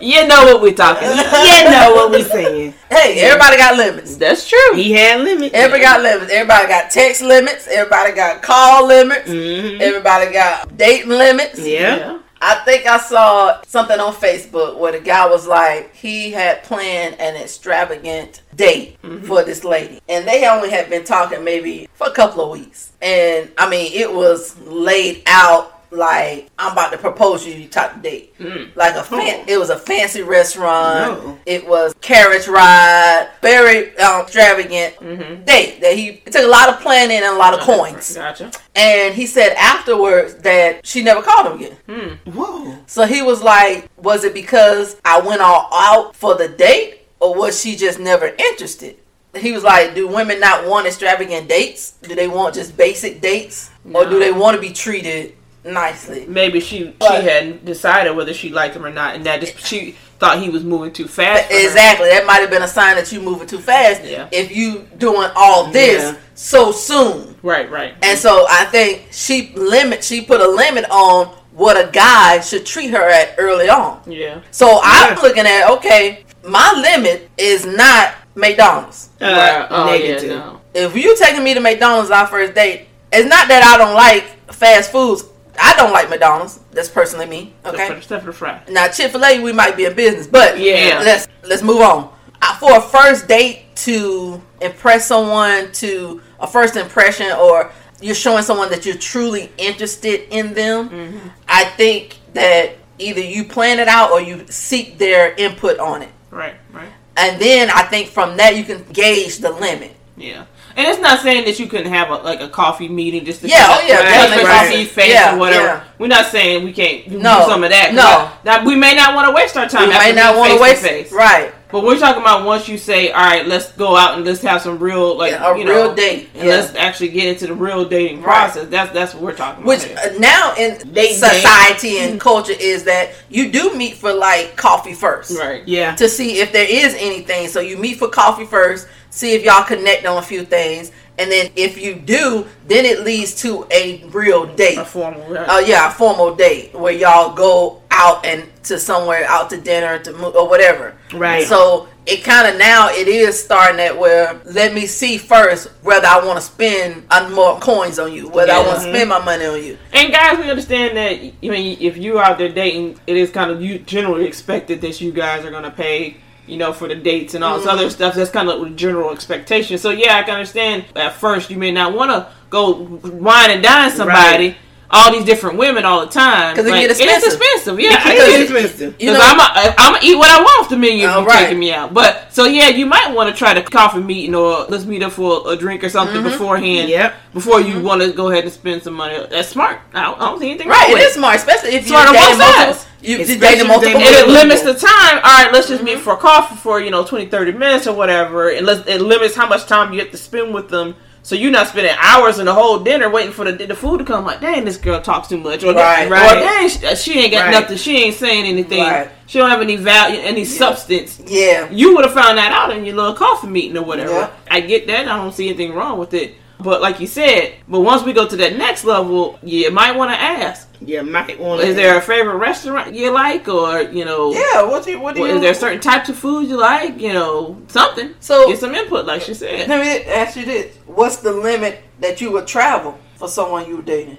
You 0.00 0.26
know 0.26 0.44
what 0.44 0.60
we're 0.60 0.74
talking. 0.74 1.08
You 1.08 1.70
know 1.70 1.92
what 1.94 2.10
we're 2.10 2.24
saying. 2.24 2.74
Hey, 2.90 3.20
everybody 3.20 3.56
got 3.56 3.76
limits. 3.76 4.16
That's 4.16 4.46
true. 4.48 4.74
He 4.74 4.92
had 4.92 5.20
limits. 5.20 5.54
Everybody 5.54 5.82
got 5.82 6.02
limits. 6.02 6.30
Everybody 6.32 6.68
got 6.68 6.90
text 6.90 7.22
limits. 7.22 7.66
Everybody 7.68 8.12
got 8.12 8.42
call 8.42 8.86
limits. 8.86 9.28
Mhm. 9.30 9.80
Everybody 9.80 10.32
got 10.32 10.76
dating 10.76 11.08
limits. 11.10 11.58
Yeah. 11.60 12.18
I 12.46 12.56
think 12.56 12.86
I 12.86 12.98
saw 12.98 13.62
something 13.62 13.98
on 13.98 14.12
Facebook 14.12 14.76
where 14.76 14.92
the 14.92 15.00
guy 15.00 15.26
was 15.26 15.46
like, 15.46 15.94
he 15.94 16.30
had 16.30 16.62
planned 16.62 17.18
an 17.18 17.36
extravagant 17.36 18.42
date 18.54 19.00
mm-hmm. 19.00 19.24
for 19.24 19.42
this 19.42 19.64
lady. 19.64 20.02
And 20.10 20.28
they 20.28 20.46
only 20.46 20.68
had 20.68 20.90
been 20.90 21.04
talking 21.04 21.42
maybe 21.42 21.88
for 21.94 22.08
a 22.08 22.12
couple 22.12 22.44
of 22.44 22.50
weeks. 22.50 22.92
And 23.00 23.50
I 23.56 23.70
mean, 23.70 23.92
it 23.94 24.12
was 24.12 24.58
laid 24.60 25.22
out 25.26 25.73
like, 25.94 26.50
I'm 26.58 26.72
about 26.72 26.92
to 26.92 26.98
propose 26.98 27.46
you, 27.46 27.54
you 27.54 27.68
type 27.68 27.96
of 27.96 28.02
date. 28.02 28.36
Mm. 28.38 28.74
Like 28.76 28.94
a 28.96 29.02
fan, 29.02 29.44
it 29.48 29.58
was 29.58 29.70
a 29.70 29.78
fancy 29.78 30.22
restaurant. 30.22 31.24
No. 31.24 31.38
It 31.46 31.66
was 31.66 31.94
carriage 32.00 32.46
ride, 32.48 33.28
very 33.42 33.96
um, 33.98 34.22
extravagant 34.22 34.96
Mm-hmm. 34.96 35.44
date 35.44 35.80
that 35.80 35.94
he 35.96 36.08
it 36.26 36.32
took 36.32 36.44
a 36.44 36.48
lot 36.48 36.68
of 36.68 36.80
planning 36.80 37.16
and 37.18 37.26
a 37.26 37.36
lot 37.38 37.54
of 37.54 37.60
coins. 37.60 38.14
Gotcha. 38.14 38.50
And 38.74 39.14
he 39.14 39.26
said 39.26 39.54
afterwards 39.54 40.34
that 40.36 40.84
she 40.86 41.02
never 41.02 41.22
called 41.22 41.46
him 41.52 41.52
again. 41.58 41.76
Hmm. 41.86 42.30
Whoa. 42.30 42.78
So 42.86 43.06
he 43.06 43.22
was 43.22 43.42
like, 43.42 43.88
was 43.96 44.24
it 44.24 44.34
because 44.34 45.00
I 45.04 45.20
went 45.20 45.40
all 45.40 45.68
out 45.72 46.16
for 46.16 46.34
the 46.36 46.48
date 46.48 47.02
or 47.20 47.34
was 47.34 47.60
she 47.60 47.76
just 47.76 47.98
never 47.98 48.26
interested? 48.26 48.96
he 49.36 49.52
was 49.52 49.64
like, 49.64 49.94
"Do 49.94 50.06
women 50.06 50.38
not 50.40 50.66
want 50.66 50.86
extravagant 50.86 51.48
dates? 51.48 51.92
Do 52.02 52.14
they 52.14 52.28
want 52.28 52.54
just 52.54 52.76
basic 52.76 53.20
dates, 53.20 53.68
or 53.92 54.04
do 54.04 54.18
they 54.20 54.30
want 54.32 54.54
to 54.54 54.60
be 54.60 54.72
treated 54.72 55.34
nicely?" 55.64 56.24
Maybe 56.28 56.60
she 56.60 56.94
But- 56.98 57.08
she 57.22 57.28
hadn't 57.28 57.64
decided 57.64 58.14
whether 58.16 58.34
she 58.34 58.50
liked 58.50 58.76
him 58.76 58.84
or 58.84 58.90
not, 58.90 59.14
and 59.14 59.24
that 59.24 59.40
just 59.40 59.66
she 59.66 59.96
thought 60.20 60.38
he 60.38 60.48
was 60.48 60.62
moving 60.62 60.92
too 60.92 61.08
fast. 61.08 61.48
for 61.48 61.54
her. 61.54 61.60
Exactly. 61.60 62.08
That 62.10 62.24
might 62.26 62.40
have 62.40 62.50
been 62.50 62.62
a 62.62 62.68
sign 62.68 62.96
that 62.96 63.10
you 63.12 63.20
moving 63.20 63.46
too 63.46 63.58
fast. 63.58 64.02
Yeah. 64.04 64.26
If 64.30 64.54
you 64.54 64.86
doing 64.96 65.28
all 65.34 65.64
this 65.66 66.02
Yeah. 66.02 66.14
so 66.34 66.70
soon, 66.72 67.34
Right, 67.42 67.70
right. 67.70 67.94
and 68.02 68.18
so 68.18 68.46
I 68.48 68.64
think 68.66 69.08
she 69.10 69.52
limit. 69.56 70.04
She 70.04 70.20
put 70.22 70.40
a 70.40 70.48
limit 70.48 70.86
on 70.90 71.30
what 71.52 71.76
a 71.76 71.88
guy 71.92 72.40
should 72.40 72.64
treat 72.66 72.90
her 72.90 73.08
at 73.08 73.34
early 73.38 73.68
on. 73.68 74.00
yeah. 74.06 74.36
So 74.50 74.80
I'm 74.82 75.14
Yeah. 75.16 75.20
looking 75.22 75.46
at 75.46 75.68
okay, 75.70 76.24
my 76.44 76.72
limit 76.72 77.28
is 77.36 77.64
not 77.66 78.14
McDonald's. 78.34 79.08
Uh, 79.20 79.24
Right. 79.26 79.66
Oh, 79.70 79.84
negative. 79.86 80.30
yeah, 80.30 80.36
no. 80.36 80.60
If 80.74 80.96
you 80.96 81.16
taking 81.16 81.42
me 81.44 81.54
to 81.54 81.60
McDonald's 81.60 82.10
our 82.10 82.26
first 82.26 82.54
date, 82.54 82.86
it's 83.12 83.28
not 83.28 83.48
that 83.48 83.62
I 83.62 83.76
don't 83.78 83.94
like 83.94 84.24
fast 84.52 84.90
foods. 84.92 85.24
I 85.60 85.74
don't 85.76 85.92
like 85.92 86.10
McDonald's. 86.10 86.60
That's 86.72 86.88
personally 86.88 87.26
me. 87.26 87.52
Okay. 87.64 87.94
For, 87.94 88.00
stuff 88.00 88.20
for 88.22 88.26
the 88.28 88.32
fry. 88.32 88.62
Now 88.68 88.88
Chick 88.88 89.12
Fil 89.12 89.24
A, 89.24 89.40
we 89.40 89.52
might 89.52 89.76
be 89.76 89.84
in 89.84 89.94
business, 89.94 90.26
but 90.26 90.58
Yeah. 90.58 91.00
let's 91.04 91.28
let's 91.44 91.62
move 91.62 91.80
on. 91.80 92.12
Uh, 92.42 92.56
For 92.56 92.76
a 92.76 92.80
first 92.80 93.26
date 93.28 93.74
to 93.76 94.40
impress 94.60 95.06
someone, 95.06 95.72
to 95.72 96.20
a 96.40 96.46
first 96.46 96.76
impression, 96.76 97.30
or 97.32 97.72
you're 98.00 98.14
showing 98.14 98.42
someone 98.42 98.68
that 98.70 98.84
you're 98.84 98.96
truly 98.96 99.50
interested 99.58 100.28
in 100.34 100.54
them, 100.54 100.88
Mm-hmm. 100.90 101.28
I 101.48 101.64
think 101.64 102.18
that 102.34 102.76
either 102.98 103.20
you 103.20 103.44
plan 103.44 103.78
it 103.78 103.88
out 103.88 104.10
or 104.10 104.20
you 104.20 104.44
seek 104.48 104.98
their 104.98 105.34
input 105.34 105.78
on 105.78 106.02
it, 106.02 106.10
Right, 106.30 106.54
right. 106.72 106.88
and 107.16 107.40
then 107.40 107.70
I 107.70 107.82
think 107.82 108.08
from 108.08 108.36
that 108.36 108.56
you 108.56 108.64
can 108.64 108.84
gauge 108.92 109.38
the 109.38 109.50
limit. 109.50 109.94
Yeah. 110.16 110.44
And 110.76 110.86
it's 110.88 111.00
not 111.00 111.20
saying 111.20 111.44
that 111.44 111.58
you 111.60 111.66
couldn't 111.66 111.92
have 111.92 112.10
a, 112.10 112.16
like 112.16 112.40
a 112.40 112.48
coffee 112.48 112.88
meeting 112.88 113.24
just 113.24 113.40
to 113.42 113.48
Yeah, 113.48 113.66
oh 113.68 113.86
yeah, 113.86 114.02
right, 114.02 114.44
coffee. 114.46 114.84
face 114.84 115.12
Yeah, 115.12 115.34
or 115.34 115.38
whatever. 115.38 115.64
yeah. 115.66 115.84
We're 115.98 116.08
not 116.08 116.26
saying 116.26 116.64
we 116.64 116.72
can't 116.72 117.08
do 117.08 117.18
No, 117.18 117.46
some 117.46 117.62
of 117.62 117.70
that. 117.70 117.94
no. 117.94 118.64
We 118.64 118.74
may 118.74 118.94
not 118.94 119.14
want 119.14 119.28
to 119.28 119.34
waste 119.34 119.56
our 119.56 119.68
time. 119.68 119.90
After 119.90 120.08
may 120.08 120.14
not 120.14 120.36
want 120.36 120.52
to 120.52 120.60
waste 120.60 120.82
face-to-face. 120.82 121.12
right. 121.12 121.52
But 121.70 121.82
we're 121.82 121.98
talking 121.98 122.22
about 122.22 122.44
once 122.44 122.68
you 122.68 122.78
say, 122.78 123.10
"All 123.10 123.20
right, 123.24 123.44
let's 123.48 123.72
go 123.72 123.96
out 123.96 124.14
and 124.16 124.24
let's 124.24 124.40
have 124.42 124.62
some 124.62 124.78
real 124.78 125.16
like 125.18 125.32
Yeah, 125.32 125.52
a 125.52 125.58
you 125.58 125.64
know, 125.64 125.72
real 125.86 125.94
date, 125.94 126.28
and 126.34 126.44
yeah. 126.46 126.50
let's 126.56 126.72
actually 126.76 127.08
get 127.08 127.26
into 127.26 127.48
the 127.48 127.54
real 127.54 127.84
dating 127.84 128.22
Right. 128.22 128.32
process." 128.52 128.68
That's 128.70 128.92
that's 128.92 129.12
what 129.14 129.24
we're 129.24 129.32
talking 129.34 129.64
Which 129.64 129.84
about. 129.84 130.04
here. 130.04 130.12
uh, 130.14 130.18
now 130.20 130.54
in 130.56 130.78
Date 130.92 131.14
society 131.14 131.98
and 131.98 132.20
culture 132.20 132.54
is 132.58 132.84
that 132.84 133.10
you 133.28 133.50
do 133.50 133.74
meet 133.74 133.94
for 133.96 134.12
like 134.12 134.54
coffee 134.54 134.94
first. 134.94 135.36
right? 135.36 135.62
Yeah. 135.66 135.96
to 135.96 136.08
see 136.08 136.38
if 136.40 136.52
there 136.52 136.66
is 136.68 136.94
anything. 136.94 137.48
So 137.48 137.58
you 137.58 137.76
meet 137.76 137.98
for 137.98 138.06
coffee 138.08 138.44
first, 138.44 138.86
see 139.14 139.32
if 139.32 139.44
y'all 139.44 139.64
connect 139.64 140.04
on 140.06 140.18
a 140.18 140.22
few 140.22 140.44
things, 140.44 140.90
and 141.18 141.30
then 141.30 141.50
if 141.54 141.80
you 141.80 141.94
do, 141.94 142.46
then 142.66 142.84
it 142.84 143.04
leads 143.04 143.40
to 143.42 143.66
a 143.70 144.02
real 144.08 144.46
date. 144.56 144.78
A 144.78 144.84
formal. 144.84 145.26
Right. 145.28 145.48
Uh, 145.48 145.58
yeah, 145.64 145.88
a 145.88 145.90
formal 145.92 146.34
date 146.34 146.74
where 146.74 146.92
y'all 146.92 147.34
go 147.34 147.82
out 147.90 148.26
and 148.26 148.44
to 148.64 148.78
somewhere, 148.78 149.24
out 149.28 149.50
to 149.50 149.60
dinner, 149.60 150.00
to 150.00 150.12
mo- 150.14 150.32
or 150.32 150.48
whatever. 150.48 150.96
Right. 151.12 151.46
So 151.46 151.88
it 152.06 152.24
kind 152.24 152.48
of 152.52 152.58
now 152.58 152.90
it 152.90 153.06
is 153.08 153.42
starting 153.42 153.80
at 153.80 153.96
where 153.96 154.40
let 154.44 154.74
me 154.74 154.86
see 154.86 155.16
first 155.16 155.68
whether 155.82 156.06
I 156.06 156.24
want 156.24 156.38
to 156.38 156.44
spend 156.44 157.06
more 157.32 157.58
coins 157.60 158.00
on 158.00 158.12
you, 158.12 158.28
whether 158.28 158.52
I 158.52 158.58
want 158.66 158.82
to 158.82 158.88
spend 158.88 159.08
my 159.08 159.24
money 159.24 159.46
on 159.46 159.62
you. 159.62 159.78
And 159.92 160.12
guys, 160.12 160.36
we 160.38 160.50
understand 160.50 160.96
that. 160.96 161.12
I 161.12 161.32
mean, 161.48 161.78
if 161.80 161.96
you're 161.96 162.20
out 162.20 162.38
there 162.38 162.48
dating, 162.48 162.98
it 163.06 163.16
is 163.16 163.30
kind 163.30 163.52
of 163.52 163.62
you 163.62 163.78
generally 163.78 164.26
expected 164.26 164.80
that 164.80 165.00
you 165.00 165.12
guys 165.12 165.44
are 165.44 165.50
gonna 165.52 165.70
pay, 165.70 166.16
you 166.46 166.56
know, 166.56 166.72
for 166.72 166.88
the 166.88 166.94
dates 166.94 167.34
and 167.34 167.42
all 167.42 167.56
this 167.56 167.66
Mm-hmm. 167.66 167.78
other 167.78 167.90
stuff. 167.90 168.14
That's 168.14 168.30
kind 168.30 168.48
of 168.48 168.60
the 168.60 168.70
general 168.70 169.10
expectation. 169.10 169.78
So 169.78 169.90
yeah, 169.90 170.16
I 170.16 170.22
can 170.22 170.34
understand. 170.34 170.84
At 170.96 171.14
first, 171.14 171.50
you 171.50 171.56
may 171.56 171.70
not 171.72 171.94
want 171.94 172.10
to 172.10 172.30
go 172.50 172.72
wine 173.02 173.50
and 173.50 173.62
dine 173.62 173.90
somebody. 173.90 174.56
All 174.96 175.10
these 175.12 175.24
different 175.24 175.58
women 175.58 175.84
all 175.84 176.00
the 176.06 176.12
time 176.12 176.54
'Cause 176.54 176.64
it 176.66 176.70
Like, 176.70 176.82
get 176.82 176.90
It 176.92 176.92
is 176.92 177.00
expensive. 177.00 177.32
expensive, 177.40 177.80
yeah. 177.80 178.00
I 178.04 178.12
It 178.12 178.16
get 178.16 178.28
is 178.28 178.50
expensive. 178.50 178.94
You 179.00 179.10
Because 179.10 179.18
know- 179.18 179.24
I'm 179.34 179.40
a, 179.40 179.74
I'm 179.76 179.92
gonna 179.94 180.04
eat 180.06 180.14
what 180.16 180.28
I 180.30 180.40
want 180.40 180.60
off 180.60 180.68
the 180.68 180.76
menu 180.76 181.06
if 181.08 181.14
you're 181.14 181.24
right. 181.24 181.38
taking 181.40 181.58
me 181.58 181.72
out. 181.72 181.92
But 181.92 182.28
so 182.32 182.44
yeah, 182.44 182.68
you 182.68 182.86
might 182.86 183.10
want 183.12 183.28
to 183.28 183.36
try 183.36 183.54
the 183.54 183.62
coffee 183.62 183.98
meeting 184.00 184.34
or 184.36 184.66
let's 184.68 184.84
meet 184.84 185.02
up 185.02 185.12
for 185.12 185.50
a 185.50 185.56
drink 185.56 185.82
or 185.82 185.88
something 185.88 186.16
Mm-hmm. 186.22 186.30
beforehand. 186.30 186.88
Yep. 186.88 187.14
Before 187.34 187.60
you 187.60 187.80
want 187.80 188.02
to 188.02 188.12
go 188.12 188.30
ahead 188.30 188.44
and 188.44 188.52
spend 188.52 188.84
some 188.84 188.94
money. 188.94 189.18
That's 189.30 189.48
smart. 189.48 189.80
I 189.92 190.04
don't, 190.04 190.20
I 190.20 190.24
don't 190.26 190.38
see 190.38 190.50
anything 190.50 190.68
Right, 190.68 190.82
wrong 190.82 190.90
it 190.92 190.94
with 190.94 191.02
is 191.08 191.14
smart, 191.14 191.36
especially 191.36 191.70
if 191.74 191.86
Smart 191.88 192.04
you're 192.04 192.08
on 192.10 192.14
dating 192.14 192.38
both 192.38 192.46
multiple. 192.46 192.74
sides. 192.74 192.86
You, 193.02 193.16
you're 193.18 193.38
dating 193.38 193.66
multiple. 193.66 193.98
they- 194.00 194.06
and 194.06 194.16
it 194.16 194.28
limits 194.28 194.62
the 194.62 194.74
time. 194.74 195.16
All 195.16 195.22
right, 195.44 195.50
let's 195.52 195.66
just 195.68 195.82
Mm-hmm. 195.82 195.94
meet 195.96 195.98
for 196.00 196.14
coffee 196.16 196.54
for 196.54 196.78
you 196.80 196.90
know 196.92 197.02
20, 197.04 197.26
30 197.26 197.50
minutes 197.52 197.86
or 197.88 197.94
whatever, 197.94 198.48
and 198.48 198.64
let's 198.64 198.86
it 198.88 199.00
limits 199.02 199.34
how 199.34 199.48
much 199.48 199.66
time 199.66 199.92
you 199.92 199.98
have 199.98 200.12
to 200.12 200.16
spend 200.16 200.54
with 200.54 200.68
them. 200.68 200.94
So 201.24 201.34
you're 201.34 201.50
not 201.50 201.68
spending 201.68 201.96
hours 201.98 202.38
in 202.38 202.44
the 202.44 202.52
whole 202.52 202.80
dinner 202.80 203.08
waiting 203.08 203.32
for 203.32 203.50
the, 203.50 203.66
the 203.66 203.74
food 203.74 203.96
to 203.98 204.04
come. 204.04 204.26
Like, 204.26 204.42
dang, 204.42 204.66
this 204.66 204.76
girl 204.76 205.00
talks 205.00 205.26
too 205.26 205.38
much, 205.38 205.64
or, 205.64 205.72
Right, 205.72 206.06
or 206.06 206.10
right. 206.10 206.38
dang, 206.38 206.68
she, 206.68 206.86
uh, 206.86 206.94
she 206.94 207.18
ain't 207.18 207.32
got 207.32 207.46
Right. 207.46 207.50
nothing. 207.62 207.78
She 207.78 207.96
ain't 207.96 208.14
saying 208.14 208.44
anything. 208.44 208.82
Right. 208.82 209.08
She 209.26 209.38
don't 209.38 209.48
have 209.48 209.62
any 209.62 209.76
value, 209.76 210.20
any 210.20 210.44
substance. 210.44 211.18
Yeah. 211.26 211.70
You 211.70 211.94
would 211.94 212.04
have 212.04 212.12
found 212.12 212.36
that 212.36 212.52
out 212.52 212.76
in 212.76 212.84
your 212.84 212.94
little 212.96 213.14
coffee 213.14 213.46
meeting 213.46 213.74
or 213.78 213.84
whatever. 213.84 214.12
Yeah. 214.12 214.30
I 214.50 214.60
get 214.60 214.86
that. 214.88 215.08
I 215.08 215.16
don't 215.16 215.32
see 215.32 215.48
anything 215.48 215.72
wrong 215.72 215.98
with 215.98 216.12
it. 216.12 216.34
But 216.60 216.80
like 216.80 217.00
you 217.00 217.06
said, 217.06 217.56
but 217.68 217.80
once 217.80 218.02
we 218.04 218.12
go 218.12 218.26
to 218.26 218.36
that 218.36 218.56
next 218.56 218.84
level, 218.84 219.38
you 219.42 219.70
might 219.70 219.96
want 219.96 220.12
to 220.12 220.20
ask: 220.20 220.68
Yeah, 220.80 221.02
might 221.02 221.38
want. 221.38 221.62
Is 221.62 221.74
there 221.76 221.98
a 221.98 222.00
favorite 222.00 222.36
restaurant 222.36 222.94
you 222.94 223.12
like, 223.12 223.48
or 223.48 223.82
you 223.82 224.04
know, 224.04 224.32
Yeah. 224.32 224.62
What 224.62 224.84
do 224.84 224.92
you? 224.92 225.00
What 225.00 225.14
do 225.14 225.22
you? 225.22 225.26
is 225.26 225.40
there 225.40 225.52
certain 225.54 225.80
types 225.80 226.08
of 226.08 226.16
food 226.16 226.48
you 226.48 226.56
like? 226.56 227.00
You 227.00 227.12
know, 227.12 227.60
something. 227.68 228.14
So- 228.20 228.48
get 228.48 228.60
some 228.60 228.74
input, 228.74 229.04
like 229.04 229.22
she 229.22 229.34
said. 229.34 229.68
Let 229.68 229.80
me 229.80 230.10
ask 230.10 230.36
you 230.36 230.44
this: 230.46 230.76
What's 230.86 231.16
the 231.16 231.32
limit 231.32 231.82
that 232.00 232.20
you 232.20 232.30
would 232.32 232.46
travel 232.46 232.98
for 233.16 233.28
someone 233.28 233.68
you 233.68 233.76
were 233.76 233.82
dating? 233.82 234.18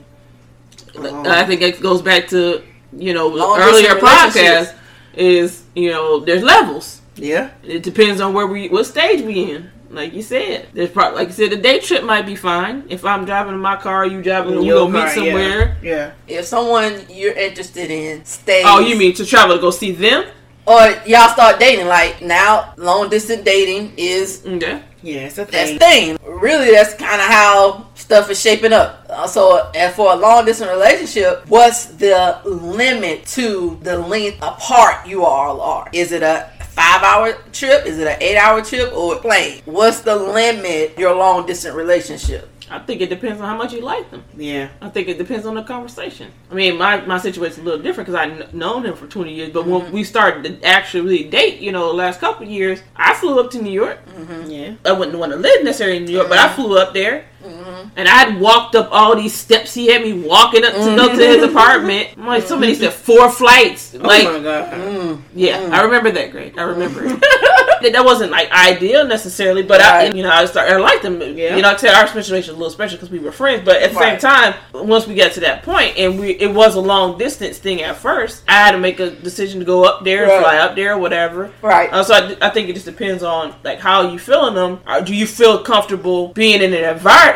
Uh, 0.98 1.24
I 1.26 1.46
think 1.46 1.62
it 1.62 1.82
goes 1.82 2.02
back 2.02 2.28
to 2.30 2.62
you 2.96 3.14
know 3.14 3.32
earlier 3.58 3.96
podcast 3.96 4.74
is 5.16 5.64
you 5.76 5.90
know 5.90 6.20
there's 6.20 6.44
levels. 6.44 7.02
Yeah. 7.16 7.52
It 7.64 7.82
depends 7.84 8.20
on 8.22 8.34
where 8.34 8.46
we 8.48 8.68
what 8.70 8.86
stage 8.86 9.22
we 9.22 9.52
in. 9.52 9.72
Like 9.90 10.14
you 10.14 10.22
said, 10.22 10.68
there's 10.74 10.90
probably 10.90 11.20
like 11.20 11.28
you 11.30 11.34
said, 11.34 11.52
the 11.52 11.58
day 11.58 11.80
trip 11.80 12.04
might 12.04 12.26
be 12.26 12.36
fine. 12.36 12.84
If 12.90 13.06
I'm 13.06 13.26
driving 13.26 13.54
in 13.54 13.60
my 13.60 13.76
car, 13.78 14.06
you 14.06 14.22
driving, 14.22 14.60
we 14.60 14.66
Your 14.68 14.86
go 14.86 14.90
meet 14.90 15.10
somewhere. 15.10 15.78
Yeah. 15.82 16.12
If 16.28 16.46
someone 16.46 17.06
you're 17.10 17.34
interested 17.34 17.92
in 17.92 18.26
stays, 18.26 18.66
Oh, 18.68 18.80
you 18.80 18.98
mean 18.98 19.14
to 19.16 19.26
travel 19.26 19.56
to 19.56 19.62
go 19.62 19.72
see 19.72 19.92
them? 19.92 20.26
or 20.68 20.82
y'all 21.06 21.30
start 21.30 21.60
dating? 21.60 21.86
Like 21.88 22.22
now, 22.22 22.74
long 22.78 23.10
distance 23.10 23.44
dating 23.44 23.94
is 23.98 24.44
Okay. 24.46 24.82
Yeah, 25.04 25.28
it's 25.28 25.38
a 25.38 25.46
that's 25.46 25.70
thing. 25.78 26.18
thing. 26.18 26.18
Really, 26.26 26.72
that's 26.72 26.96
kind 26.96 27.22
of 27.22 27.28
how 27.28 27.90
stuff 27.94 28.28
is 28.32 28.42
shaping 28.42 28.74
up. 28.74 29.06
Uh, 29.08 29.28
so, 29.28 29.70
and 29.76 29.94
for 29.94 30.12
a 30.14 30.16
long 30.16 30.46
distance 30.46 30.72
relationship, 30.72 31.46
what's 31.48 31.86
the 31.86 32.42
limit 32.44 33.24
to 33.28 33.78
the 33.84 34.00
length 34.00 34.40
apart 34.42 35.06
you 35.08 35.24
all 35.24 35.62
are? 35.62 35.88
Is 35.94 36.12
it 36.12 36.24
a 36.24 36.50
five 36.76 37.04
hour 37.04 37.34
trip? 37.54 37.86
Is 37.86 38.00
it 38.00 38.08
an 38.08 38.22
eight 38.22 38.38
hour 38.38 38.62
trip 38.62 38.94
or 38.94 39.16
a 39.16 39.20
plane? 39.20 39.62
What's 39.66 40.02
the 40.02 40.16
limit 40.16 40.98
your 40.98 41.16
long 41.16 41.46
distance 41.46 41.76
relationship? 41.76 42.50
I 42.70 42.80
think 42.80 43.02
it 43.02 43.10
depends 43.10 43.40
on 43.40 43.48
how 43.48 43.56
much 43.56 43.74
you 43.74 43.82
like 43.82 44.10
them. 44.10 44.24
Yeah. 44.36 44.70
I 44.82 44.90
think 44.90 45.08
it 45.08 45.18
depends 45.18 45.46
on 45.46 45.54
the 45.54 45.64
conversation. 45.64 46.32
I 46.50 46.56
mean, 46.56 46.78
my 46.78 47.00
my 47.06 47.20
situation's 47.20 47.60
a 47.60 47.64
little 47.64 47.82
different 47.82 48.08
because 48.08 48.20
I've 48.20 48.54
known 48.54 48.86
him 48.86 48.96
for 48.96 49.08
20 49.08 49.34
years. 49.34 49.52
But 49.52 49.68
when 49.68 49.82
mm-hmm. 49.82 49.94
we 49.94 50.04
started 50.04 50.44
to 50.44 50.68
actually 50.68 51.26
date, 51.26 51.60
you 51.60 51.72
know, 51.72 51.88
the 51.88 51.94
last 51.94 52.20
couple 52.20 52.46
of 52.46 52.52
years, 52.52 52.82
I 52.96 53.14
flew 53.14 53.40
up 53.40 53.52
to 53.52 53.62
New 53.62 53.72
York. 53.72 54.04
Mm-hmm. 54.08 54.50
Yeah. 54.50 54.74
I 54.84 54.94
wouldn't 54.94 55.18
want 55.18 55.32
to 55.32 55.38
live 55.38 55.64
necessarily 55.64 55.98
in 55.98 56.06
New 56.06 56.14
York, 56.14 56.28
but 56.28 56.40
I 56.40 56.48
mm-hmm. 56.48 56.62
flew 56.62 56.78
up 56.78 56.94
there. 56.94 57.26
Mm-hmm. 57.46 57.90
And 57.96 58.08
I 58.08 58.12
had 58.12 58.40
walked 58.40 58.76
up 58.76 58.90
all 58.92 59.16
these 59.16 59.34
steps. 59.34 59.74
He 59.74 59.88
had 59.88 60.02
me 60.02 60.14
walking 60.14 60.64
up 60.64 60.74
to 60.74 60.96
go 60.96 61.10
to 61.10 61.16
his 61.16 61.38
mm-hmm. 61.38 61.56
apartment. 61.56 62.10
I'm 62.18 62.26
like, 62.26 62.44
somebody 62.44 62.76
said 62.76 62.94
four 62.94 63.32
flights. 63.32 63.96
Oh 63.96 64.00
like, 64.00 64.26
oh 64.26 64.38
my 64.38 64.44
god. 64.44 64.74
Mm-hmm. 64.74 65.38
yeah, 65.38 65.70
I 65.72 65.84
remember 65.84 66.12
that, 66.12 66.32
Greg. 66.32 66.58
I 66.58 66.64
remember 66.64 67.06
it. 67.06 67.20
that 67.94 68.06
wasn't 68.06 68.32
like 68.32 68.52
ideal 68.52 69.06
necessarily, 69.06 69.64
but 69.64 69.82
I, 69.82 70.06
Right. 70.06 70.16
you 70.16 70.24
know, 70.24 70.30
I 70.30 70.46
started. 70.46 70.74
I 70.74 70.78
liked 70.78 71.04
them. 71.04 71.22
Yeah. 71.22 71.56
You 71.56 71.62
know, 71.62 71.70
like 71.70 71.78
I 71.78 71.82
said 71.82 71.94
our 71.94 72.08
situation 72.08 72.54
was 72.54 72.58
a 72.58 72.60
little 72.60 72.70
special 72.70 72.98
because 72.98 73.10
we 73.10 73.20
were 73.20 73.32
friends, 73.32 73.64
but 73.66 73.82
at 73.82 73.92
the 73.92 73.98
Right. 73.98 74.20
same 74.22 74.32
time, 74.32 74.54
once 74.74 75.08
we 75.08 75.16
got 75.16 75.32
to 75.34 75.40
that 75.42 75.64
point, 75.64 75.98
and 75.98 76.20
we 76.20 76.32
it 76.32 76.54
was 76.54 76.76
a 76.76 76.80
long 76.82 77.18
distance 77.18 77.58
thing 77.58 77.82
at 77.82 77.96
first, 77.98 78.44
I 78.48 78.54
had 78.54 78.72
to 78.72 78.78
make 78.78 79.00
a 79.00 79.12
decision 79.12 79.60
to 79.60 79.66
go 79.66 79.84
up 79.84 80.04
there, 80.04 80.28
Right. 80.28 80.42
fly 80.42 80.58
up 80.58 80.76
there, 80.76 80.94
or 80.94 80.98
whatever. 80.98 81.52
Right. 81.62 81.92
Uh, 81.92 82.04
so 82.04 82.14
I, 82.14 82.48
I 82.48 82.50
think 82.50 82.70
it 82.70 82.74
just 82.74 82.86
depends 82.86 83.24
on 83.24 83.56
like 83.64 83.80
how 83.80 84.10
you 84.10 84.20
feeling 84.20 84.56
them. 84.56 84.80
Or 84.86 84.94
uh, 84.94 85.02
do 85.02 85.14
you 85.14 85.28
feel 85.28 85.60
comfortable 85.60 86.30
being 86.30 86.62
in 86.62 86.74
an 86.74 86.84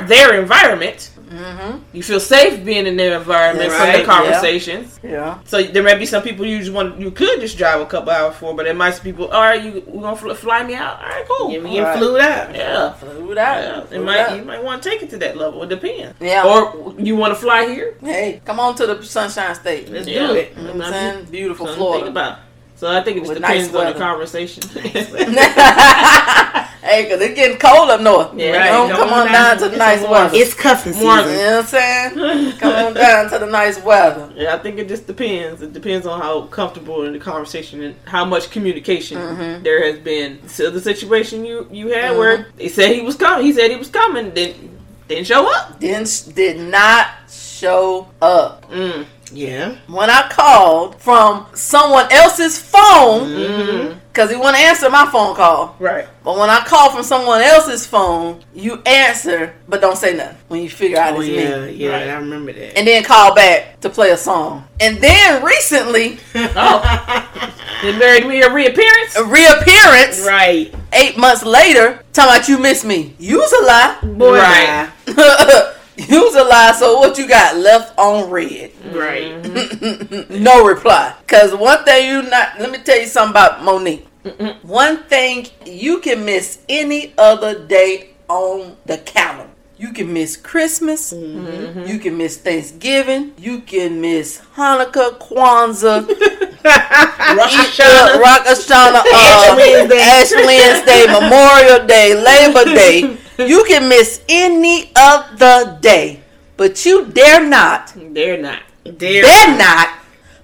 envir- 0.02 0.08
their 0.08 0.40
environment? 0.42 1.12
Mm-hmm. 1.30 1.78
You 1.94 2.02
feel 2.02 2.20
safe 2.20 2.66
being 2.66 2.88
in 2.88 2.98
their 2.98 3.16
environment 3.20 3.70
Yeah, 3.70 3.78
from 3.78 3.88
right, 3.88 4.00
the 4.00 4.04
conversations. 4.06 5.00
Yeah. 5.04 5.38
So 5.46 5.62
there 5.62 5.84
may 5.84 5.96
be 5.98 6.08
some 6.08 6.24
people 6.24 6.44
you 6.44 6.58
just 6.58 6.72
want 6.72 7.00
you 7.00 7.12
could 7.12 7.40
just 7.40 7.56
drive 7.56 7.82
a 7.82 7.86
couple 7.86 8.10
hours 8.10 8.36
for, 8.36 8.56
but 8.56 8.64
there 8.66 8.74
might 8.74 8.96
be 9.04 9.12
people. 9.12 9.28
All 9.28 9.42
right, 9.42 9.64
you 9.64 9.82
gonna 9.82 10.16
fl- 10.16 10.34
fly 10.34 10.64
me 10.64 10.74
out? 10.74 11.00
All 11.00 11.08
right, 11.08 11.26
cool. 11.28 11.52
Yeah, 11.52 11.60
we 11.60 11.70
get 11.72 11.84
Right. 11.84 11.98
flew 12.00 12.20
out. 12.20 12.56
Yeah. 12.56 12.94
Flew 12.94 13.32
it 13.32 13.38
out. 13.38 13.62
Yeah, 13.62 13.82
Flew 13.82 14.02
it 14.02 14.06
might 14.06 14.20
out. 14.20 14.38
you 14.38 14.44
might 14.44 14.64
want 14.64 14.82
to 14.82 14.90
take 14.90 15.04
it 15.04 15.10
to 15.12 15.18
that 15.18 15.38
level. 15.38 15.62
It 15.62 15.70
depends. 15.70 16.16
Yeah. 16.20 16.46
Or 16.48 16.96
you 16.98 17.16
want 17.16 17.34
to 17.36 17.40
fly 17.40 17.68
here? 17.68 17.94
Hey, 18.02 18.42
come 18.44 18.60
on 18.60 18.74
to 18.76 18.88
the 18.88 19.04
Sunshine 19.04 19.54
State. 19.54 19.92
Let's 19.92 20.08
Yeah. 20.08 20.28
do 20.28 20.34
it. 20.34 20.54
You 20.58 20.64
know 20.64 20.74
what 20.74 20.94
I'm? 20.94 21.26
Beautiful 21.26 21.68
Something 21.68 21.86
to 21.86 21.92
think 21.92 22.14
Florida. 22.16 22.40
So 22.76 22.88
I 22.90 23.04
think 23.04 23.18
it 23.18 23.20
just 23.20 23.30
With 23.34 23.38
depends 23.40 23.72
nice 23.72 23.86
on 23.88 23.94
the 23.94 24.00
conversation. 24.00 24.64
hey, 27.04 27.10
cause 27.10 27.22
it's 27.22 27.36
getting 27.36 27.58
cold 27.58 27.90
up 27.90 28.02
north. 28.02 28.34
Yeah, 28.36 28.46
Yeah, 28.54 28.58
right. 28.58 28.88
Don't 28.90 28.98
come 29.00 29.14
on 29.14 29.28
down 29.32 29.58
to 29.60 29.70
the 29.70 29.78
nice 29.78 30.02
weather. 30.02 30.30
It's 30.34 30.54
cuffing 30.54 30.94
season. 30.94 31.08
More- 31.08 31.20
you 31.20 31.26
know 31.26 31.58
what 31.58 31.60
I'm 31.60 31.66
saying? 31.66 32.52
Come 32.60 32.74
on 32.88 32.94
down 32.94 33.30
to 33.32 33.40
the 33.40 33.46
nice 33.46 33.82
weather. 33.84 34.32
Yeah, 34.36 34.56
I 34.56 34.58
think 34.60 34.78
it 34.80 34.88
just 34.88 35.08
depends. 35.08 35.62
It 35.62 35.74
depends 35.74 36.06
on 36.08 36.20
how 36.20 36.42
comfortable 36.48 37.04
in 37.06 37.14
the 37.14 37.20
conversation 37.20 37.82
and 37.84 37.96
how 38.06 38.26
much 38.26 38.50
communication 38.52 39.18
Mm-hmm. 39.18 39.64
there 39.64 39.84
has 39.92 40.00
been. 40.00 40.48
So 40.48 40.70
the 40.70 40.82
situation 40.82 41.46
you 41.46 41.68
you 41.72 41.90
had 41.90 42.18
where 42.18 42.48
they 42.58 42.70
said 42.70 42.94
he 42.96 43.02
was 43.02 43.16
coming, 43.16 43.46
he 43.46 43.54
said 43.54 43.70
he 43.72 43.78
was 43.78 43.90
coming, 43.90 44.34
then 44.34 44.54
didn't 45.08 45.26
show 45.28 45.52
up. 45.54 45.80
Didn't 45.80 46.32
did 46.36 46.60
not 46.60 47.08
show 47.30 48.08
up. 48.22 48.70
Mm. 48.72 49.06
Yeah. 49.32 49.76
When 49.88 50.10
I 50.10 50.28
called 50.30 51.00
from 51.02 51.46
someone 51.54 52.12
else's 52.12 52.58
phone, 52.60 53.28
Mm-hmm. 53.30 54.00
Because 54.20 54.32
he 54.32 54.36
wouldn't 54.36 54.58
answer 54.58 54.90
my 54.90 55.10
phone 55.10 55.34
call. 55.34 55.78
Right. 55.80 56.06
But 56.26 56.38
when 56.38 56.50
I 56.50 56.60
call 56.66 56.92
from 56.92 57.04
someone 57.04 57.40
else's 57.40 57.88
phone, 57.88 58.44
you 58.54 58.82
answer, 58.86 59.56
but 59.70 59.80
don't 59.80 59.96
say 59.96 60.14
nothing 60.14 60.36
when 60.50 60.62
you 60.62 60.70
figure 60.70 60.98
out 60.98 61.14
Oh 61.14 61.22
it's 61.22 61.30
yeah, 61.30 61.62
me. 61.62 61.72
yeah. 61.76 61.92
Right. 61.92 62.10
I 62.10 62.16
remember 62.16 62.52
that. 62.52 62.78
And 62.78 62.86
then 62.86 63.02
call 63.06 63.34
back 63.34 63.80
to 63.80 63.90
play 63.90 64.12
a 64.12 64.18
song. 64.18 64.68
And 64.82 64.98
then 64.98 65.42
recently, 65.42 66.18
Oh, 66.36 67.52
they 67.82 67.98
married 67.98 68.28
me 68.28 68.42
a 68.42 68.52
reappearance. 68.52 69.16
a 69.16 69.24
reappearance 69.24 70.26
right. 70.28 70.76
eight 70.92 71.18
months 71.18 71.46
later, 71.46 72.04
talking 72.12 72.36
about 72.36 72.50
you 72.50 72.60
miss 72.60 72.84
me. 72.84 73.16
Use 73.20 73.54
a 73.54 73.64
lie. 73.64 74.00
Boy. 74.04 74.38
Right. 74.38 74.92
you's 75.96 76.36
a 76.36 76.44
lie. 76.44 76.74
So 76.78 77.00
what 77.00 77.18
you 77.18 77.26
got 77.26 77.56
left 77.56 77.98
on 77.98 78.30
red? 78.30 78.72
Right. 78.92 80.30
no 80.30 80.66
reply. 80.66 81.16
Cause 81.26 81.56
one 81.56 81.86
thing 81.86 82.06
you 82.10 82.30
not. 82.30 82.60
Let 82.60 82.70
me 82.70 82.80
tell 82.80 83.00
you 83.00 83.08
something 83.08 83.32
about 83.32 83.64
Monique. 83.64 84.08
One 84.64 84.98
thing 85.04 85.48
you 85.66 86.00
can 86.00 86.26
miss 86.26 86.60
any 86.68 87.14
other 87.18 87.66
day 87.66 88.10
on 88.28 88.76
the 88.86 88.98
calendar. 88.98 89.54
You 89.78 89.94
can 89.94 90.12
miss 90.12 90.36
Christmas. 90.36 91.14
You 91.14 92.00
can 92.00 92.18
miss 92.18 92.38
Thanksgiving. 92.38 93.32
You 93.38 93.62
can 93.62 94.02
miss 94.02 94.42
Hanukkah, 94.56 95.18
Kwanzaa, 95.18 96.06
Rosh 97.38 97.56
Hashanah. 97.56 98.20
Ash 98.22 98.70
uh, 98.70 99.56
Wednesday. 99.56 100.00
Ash 100.02 100.32
Wednesday, 100.34 101.08
Memorial 101.20 101.88
Day, 101.88 102.14
Labor 102.22 102.66
Day. 102.76 103.18
You 103.48 103.64
can 103.70 103.88
miss 103.88 104.22
any 104.28 104.92
other 104.98 105.78
day, 105.80 106.24
but 106.58 106.86
you 106.86 107.06
dare 107.06 107.48
not, 107.48 107.94
They're 107.96 108.42
not. 108.42 108.62
There. 108.84 109.22
dare 109.22 109.58
not 109.58 109.88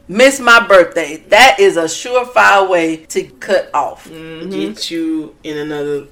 miss 0.08 0.40
my 0.40 0.66
birthday. 0.68 1.18
That 1.30 1.60
is 1.60 1.78
a 1.78 1.84
surefire 1.86 2.68
way 2.70 2.98
to 3.08 3.24
cut 3.24 3.70
off. 3.74 4.08
Mm-hmm. 4.10 4.50
Get 4.50 4.90
you 4.92 5.36
in 5.44 5.58
another. 5.58 6.08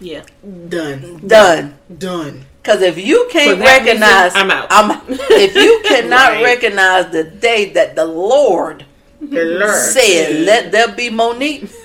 Yeah. 0.00 0.22
Done. 0.68 1.22
Done. 1.26 1.78
Done. 1.96 2.44
Because 2.62 2.82
if 2.82 2.98
you 2.98 3.28
can't 3.30 3.60
recognize, 3.60 4.32
that 4.34 4.42
reason, 4.42 4.48
recognize, 4.48 4.70
I'm 4.70 4.90
out. 4.90 5.04
if 5.30 5.54
you 5.54 5.80
cannot 5.88 6.32
Right. 6.32 6.42
recognize 6.44 7.10
the 7.12 7.24
day 7.24 7.70
that 7.72 7.94
the 7.96 8.04
Lord 8.04 8.84
The 9.20 9.44
Lord 9.44 9.74
said, 9.74 10.44
"Let 10.44 10.72
there 10.72 10.88
be 10.92 11.08
Monique," 11.08 11.70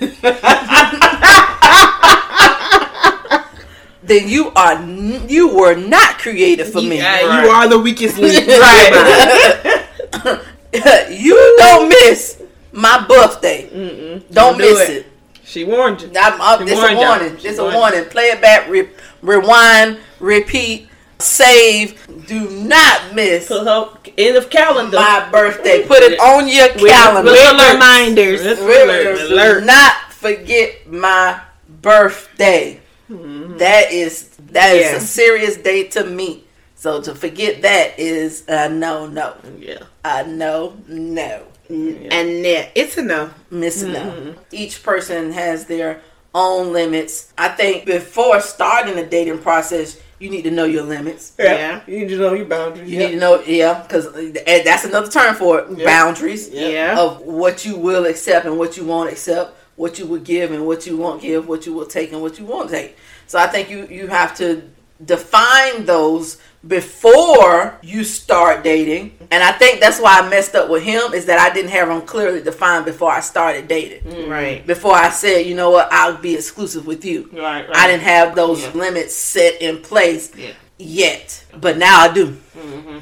then 4.02 4.28
you 4.28 4.50
are 4.54 4.82
you 5.28 5.54
were 5.54 5.74
not 5.76 6.18
created 6.18 6.66
for 6.66 6.82
me. 6.82 6.96
Yeah, 6.98 7.24
Right. 7.24 7.44
you 7.44 7.50
are 7.50 7.68
the 7.68 7.78
weakest 7.78 8.18
link. 8.18 8.46
Right. 8.48 10.42
you 11.10 11.54
don't 11.58 11.88
miss 11.88 12.42
my 12.72 13.04
birthday. 13.06 13.68
Mm-mm. 13.70 14.24
Don't 14.32 14.56
do 14.58 14.64
miss 14.64 14.88
it. 14.88 14.96
it. 14.96 15.06
She 15.44 15.64
warned 15.64 16.00
you. 16.02 16.10
I'm, 16.18 16.40
I'm, 16.40 16.66
She 16.66 16.72
it's 16.72 16.80
a 16.80 16.82
warned 16.82 16.98
y'all. 16.98 17.18
warning. 17.18 17.36
It's 17.44 17.58
a 17.58 17.62
warned 17.62 17.76
warning. 17.76 18.04
Play 18.06 18.24
it 18.30 18.40
back. 18.40 18.68
Re- 18.70 18.88
rewind. 19.20 19.98
Repeat. 20.20 20.88
Save. 21.18 22.26
Do 22.26 22.48
not 22.50 23.14
miss 23.14 23.46
Put 23.48 23.64
her 23.66 23.90
end 24.18 24.36
of 24.36 24.48
calendar. 24.50 24.96
my 24.96 25.28
birthday. 25.30 25.86
Put 25.86 25.98
it 26.02 26.18
on 26.18 26.48
your 26.48 26.68
calendar. 26.68 27.30
with 27.30 27.40
With 27.40 27.60
alerts. 27.60 27.72
reminders. 27.74 28.44
With 28.44 28.60
Really, 28.60 29.04
alerts. 29.04 29.28
do 29.28 29.34
Alert. 29.34 29.64
not 29.64 29.94
forget 30.12 30.86
my 30.90 31.40
birthday. 31.80 32.80
Mm-hmm. 33.10 33.58
That 33.58 33.92
is 33.92 34.28
that 34.52 34.74
is 34.76 34.90
Yeah. 34.90 34.96
a 34.96 35.00
serious 35.00 35.56
day 35.58 35.84
to 35.88 36.04
me. 36.04 36.44
So 36.82 37.00
to 37.00 37.14
forget 37.14 37.62
that 37.62 37.96
is 37.96 38.42
a 38.48 38.68
no 38.68 39.06
no. 39.06 39.36
Yeah. 39.56 39.84
A 40.04 40.26
no 40.26 40.76
no. 40.88 41.44
And 41.68 42.44
yeah, 42.44 42.70
it's 42.74 42.98
a 42.98 43.02
no. 43.02 43.30
Miss 43.52 43.84
no. 43.84 44.00
Mm-hmm. 44.00 44.30
Each 44.50 44.82
person 44.82 45.30
has 45.30 45.66
their 45.66 46.00
own 46.34 46.72
limits. 46.72 47.32
I 47.38 47.50
think 47.50 47.86
before 47.86 48.40
starting 48.40 48.96
the 48.96 49.06
dating 49.06 49.38
process, 49.38 50.02
you 50.18 50.28
need 50.28 50.42
to 50.42 50.50
know 50.50 50.64
your 50.64 50.82
limits. 50.82 51.36
Yeah. 51.38 51.82
You 51.86 52.00
need 52.00 52.08
to 52.08 52.18
know 52.18 52.32
your 52.34 52.46
boundaries. 52.46 52.90
You 52.90 52.98
need 52.98 53.12
to 53.12 53.16
know, 53.16 53.40
yeah, 53.42 53.80
because 53.82 54.12
that's 54.44 54.84
another 54.84 55.08
term 55.08 55.36
for 55.36 55.60
it. 55.60 55.78
Yeah. 55.78 55.84
Boundaries 55.86 56.48
Yeah. 56.48 56.98
of 56.98 57.20
what 57.20 57.64
you 57.64 57.76
will 57.76 58.06
accept 58.06 58.44
and 58.44 58.58
what 58.58 58.76
you 58.76 58.84
won't 58.84 59.08
accept, 59.08 59.56
what 59.76 60.00
you 60.00 60.06
will 60.06 60.18
give 60.34 60.50
and 60.50 60.66
what 60.66 60.84
you 60.88 60.96
won't 60.96 61.22
give, 61.22 61.46
what 61.46 61.64
you 61.64 61.74
will 61.74 61.86
take 61.86 62.10
and 62.10 62.20
what 62.20 62.40
you 62.40 62.44
won't 62.44 62.70
take. 62.70 62.96
So 63.28 63.38
I 63.38 63.46
think 63.46 63.70
you 63.70 63.86
you 63.86 64.08
have 64.08 64.36
to 64.38 64.62
define 65.04 65.84
those 65.84 66.38
before 66.66 67.76
you 67.82 68.04
start 68.04 68.62
dating. 68.62 69.16
And 69.30 69.42
I 69.42 69.52
think 69.52 69.80
that's 69.80 70.00
why 70.00 70.20
I 70.20 70.28
messed 70.28 70.54
up 70.54 70.68
with 70.70 70.82
him 70.82 71.12
is 71.12 71.26
that 71.26 71.38
I 71.40 71.52
didn't 71.52 71.70
have 71.72 71.88
them 71.88 72.02
clearly 72.02 72.42
defined 72.42 72.84
before 72.84 73.10
I 73.10 73.20
started 73.20 73.66
dating. 73.66 74.28
Right. 74.28 74.64
Before 74.66 74.94
I 74.94 75.10
said, 75.10 75.46
you 75.46 75.54
know 75.54 75.70
what, 75.70 75.88
I'll 75.92 76.16
be 76.18 76.34
exclusive 76.34 76.86
with 76.86 77.04
you. 77.04 77.28
Right, 77.32 77.66
right. 77.66 77.76
I 77.76 77.86
didn't 77.88 78.02
have 78.04 78.34
those 78.34 78.62
Yeah. 78.62 78.70
limits 78.74 79.14
set 79.14 79.60
in 79.60 79.78
place 79.78 80.30
Yeah. 80.36 80.50
yet. 80.78 81.44
But 81.60 81.78
now 81.78 82.00
I 82.00 82.12
do. 82.12 82.36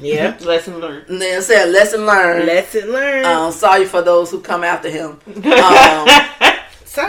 Yeah. 0.01 0.37
Lesson 0.41 0.79
learned. 0.79 1.09
And 1.09 1.21
then 1.21 1.41
said 1.43 1.69
lesson 1.69 2.05
learned. 2.05 2.47
Lesson 2.47 2.91
learned. 2.91 3.25
Um, 3.27 3.51
sorry 3.51 3.85
for 3.85 4.01
those 4.01 4.31
who 4.31 4.39
come 4.41 4.63
after 4.63 4.89
him. 4.89 5.19
Um, 5.35 5.43
Sorry. 5.43 6.27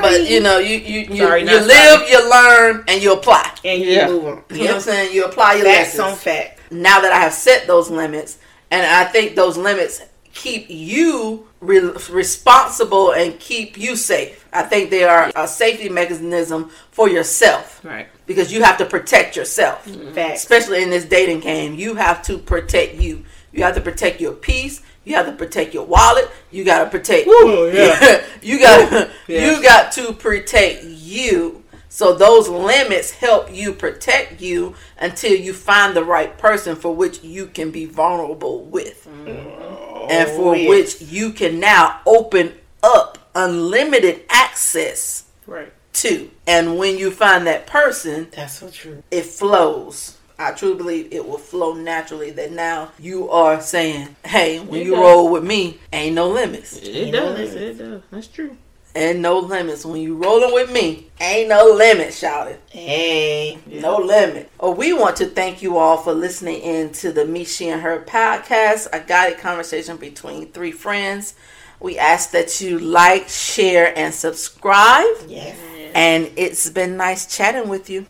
But 0.02 0.28
you 0.28 0.40
know, 0.40 0.58
you 0.58 0.76
you 0.76 1.00
you, 1.10 1.16
Sorry, 1.24 1.40
you 1.40 1.46
not 1.46 1.66
live, 1.66 2.08
you 2.08 2.30
learn, 2.30 2.84
and 2.88 3.02
you 3.02 3.12
apply. 3.12 3.50
and 3.64 3.80
you 3.82 3.90
Yeah. 3.90 4.06
move 4.08 4.24
on. 4.26 4.44
You 4.50 4.58
know 4.58 4.64
what 4.66 4.74
I'm 4.74 4.80
saying? 4.80 5.14
You 5.14 5.24
apply 5.24 5.54
your 5.54 5.64
Facts 5.66 5.98
on 5.98 6.10
lessons. 6.10 6.22
fact. 6.24 6.60
Now 6.70 7.00
that 7.00 7.12
I 7.12 7.18
have 7.18 7.32
set 7.34 7.66
those 7.66 7.90
limits, 7.90 8.38
and 8.70 8.84
I 8.86 9.04
think 9.04 9.36
those 9.36 9.56
limits 9.56 10.00
keep 10.34 10.66
you 10.68 11.46
re- 11.60 11.92
responsible 12.10 13.12
and 13.12 13.38
keep 13.38 13.76
you 13.78 13.96
safe. 13.96 14.46
I 14.52 14.62
think 14.62 14.90
they 14.90 15.04
are 15.04 15.30
a 15.36 15.46
safety 15.46 15.88
mechanism 15.90 16.70
for 16.90 17.08
yourself 17.08 17.80
Right. 17.84 18.08
because 18.26 18.52
you 18.52 18.62
have 18.62 18.78
to 18.78 18.86
protect 18.86 19.36
yourself. 19.36 19.84
Mm-hmm. 19.86 20.14
Facts. 20.14 20.42
especially 20.42 20.82
in 20.82 20.90
this 20.90 21.04
dating 21.04 21.40
game, 21.40 21.74
you 21.74 21.94
have 21.96 22.22
to 22.22 22.38
protect 22.38 22.94
you. 22.96 23.24
You 23.52 23.62
have 23.64 23.74
to 23.74 23.80
protect 23.82 24.20
your 24.22 24.32
peace. 24.32 24.80
You 25.04 25.14
have 25.16 25.26
to 25.26 25.32
protect 25.32 25.74
your 25.74 25.84
wallet. 25.84 26.30
You 26.50 26.64
got 26.64 26.84
to 26.84 26.90
protect. 26.90 27.26
Woo, 27.26 27.70
yeah. 27.72 28.24
you 28.40 28.58
got 28.58 29.10
Yeah. 29.26 29.50
you 29.56 29.62
got 29.62 29.92
to 29.92 30.12
protect 30.12 30.84
you. 30.84 31.62
So 31.88 32.14
those 32.14 32.48
limits 32.48 33.10
help 33.10 33.52
you 33.54 33.72
protect 33.74 34.40
you 34.40 34.74
until 34.98 35.32
you 35.34 35.52
find 35.52 35.94
the 35.94 36.04
right 36.04 36.36
person 36.38 36.74
for 36.76 36.94
which 36.94 37.22
you 37.22 37.46
can 37.46 37.70
be 37.70 37.84
vulnerable 37.84 38.64
with, 38.64 39.06
mm-hmm. 39.06 40.10
and 40.10 40.28
for 40.30 40.52
Oh, 40.52 40.54
yes. 40.54 40.68
which 41.00 41.10
you 41.12 41.30
can 41.32 41.60
now 41.60 42.00
open 42.06 42.54
up 42.82 43.18
unlimited 43.34 44.22
access 44.30 45.24
Right. 45.46 45.70
to. 45.94 46.30
And 46.46 46.78
when 46.78 46.96
you 46.96 47.10
find 47.10 47.46
that 47.46 47.66
person, 47.66 48.28
That's 48.34 48.58
so 48.58 48.70
true. 48.70 49.02
it 49.10 49.26
flows. 49.26 50.16
I 50.48 50.52
truly 50.52 50.74
believe 50.76 51.08
it 51.12 51.26
will 51.26 51.38
flow 51.38 51.74
naturally. 51.74 52.30
That 52.30 52.52
now 52.52 52.92
you 52.98 53.30
are 53.30 53.60
saying, 53.60 54.16
"Hey, 54.24 54.58
when 54.58 54.80
It 54.80 54.84
you 54.86 54.92
does. 54.92 55.00
roll 55.00 55.28
with 55.28 55.44
me, 55.44 55.78
ain't 55.92 56.14
no 56.14 56.28
limits, 56.28 56.76
It 56.76 56.88
Ain't 56.88 57.12
no 57.12 57.34
does. 57.36 57.54
limits. 57.54 57.54
It 57.54 57.78
does. 57.84 58.02
That's 58.10 58.26
true. 58.26 58.56
ain't 58.94 59.20
no 59.20 59.38
limits. 59.38 59.86
When 59.86 60.02
you 60.02 60.14
rolling 60.16 60.52
with 60.52 60.70
me, 60.70 61.06
ain't 61.18 61.48
no 61.48 61.64
limit, 61.64 62.12
shout 62.12 62.48
it, 62.48 62.60
Hey. 62.68 63.56
no 63.66 63.96
limit." 63.96 64.50
Oh, 64.60 64.70
we 64.72 64.92
want 64.92 65.16
to 65.16 65.26
thank 65.26 65.62
you 65.62 65.78
all 65.78 65.96
for 65.96 66.12
listening 66.12 66.60
in 66.60 66.90
to 67.00 67.10
the 67.10 67.24
Me, 67.24 67.44
She, 67.44 67.68
and 67.70 67.80
Her 67.80 68.00
podcast, 68.06 68.88
a 68.92 69.00
guided 69.00 69.38
conversation 69.38 69.96
between 69.96 70.52
three 70.52 70.72
friends. 70.72 71.32
We 71.80 71.98
ask 71.98 72.32
that 72.32 72.60
you 72.60 72.78
like, 72.78 73.28
share, 73.30 73.96
and 73.98 74.12
subscribe. 74.14 75.06
Yes. 75.26 75.56
And 75.94 76.30
it's 76.36 76.68
been 76.70 76.96
nice 76.96 77.26
chatting 77.26 77.68
with 77.68 77.88
you. 77.90 78.06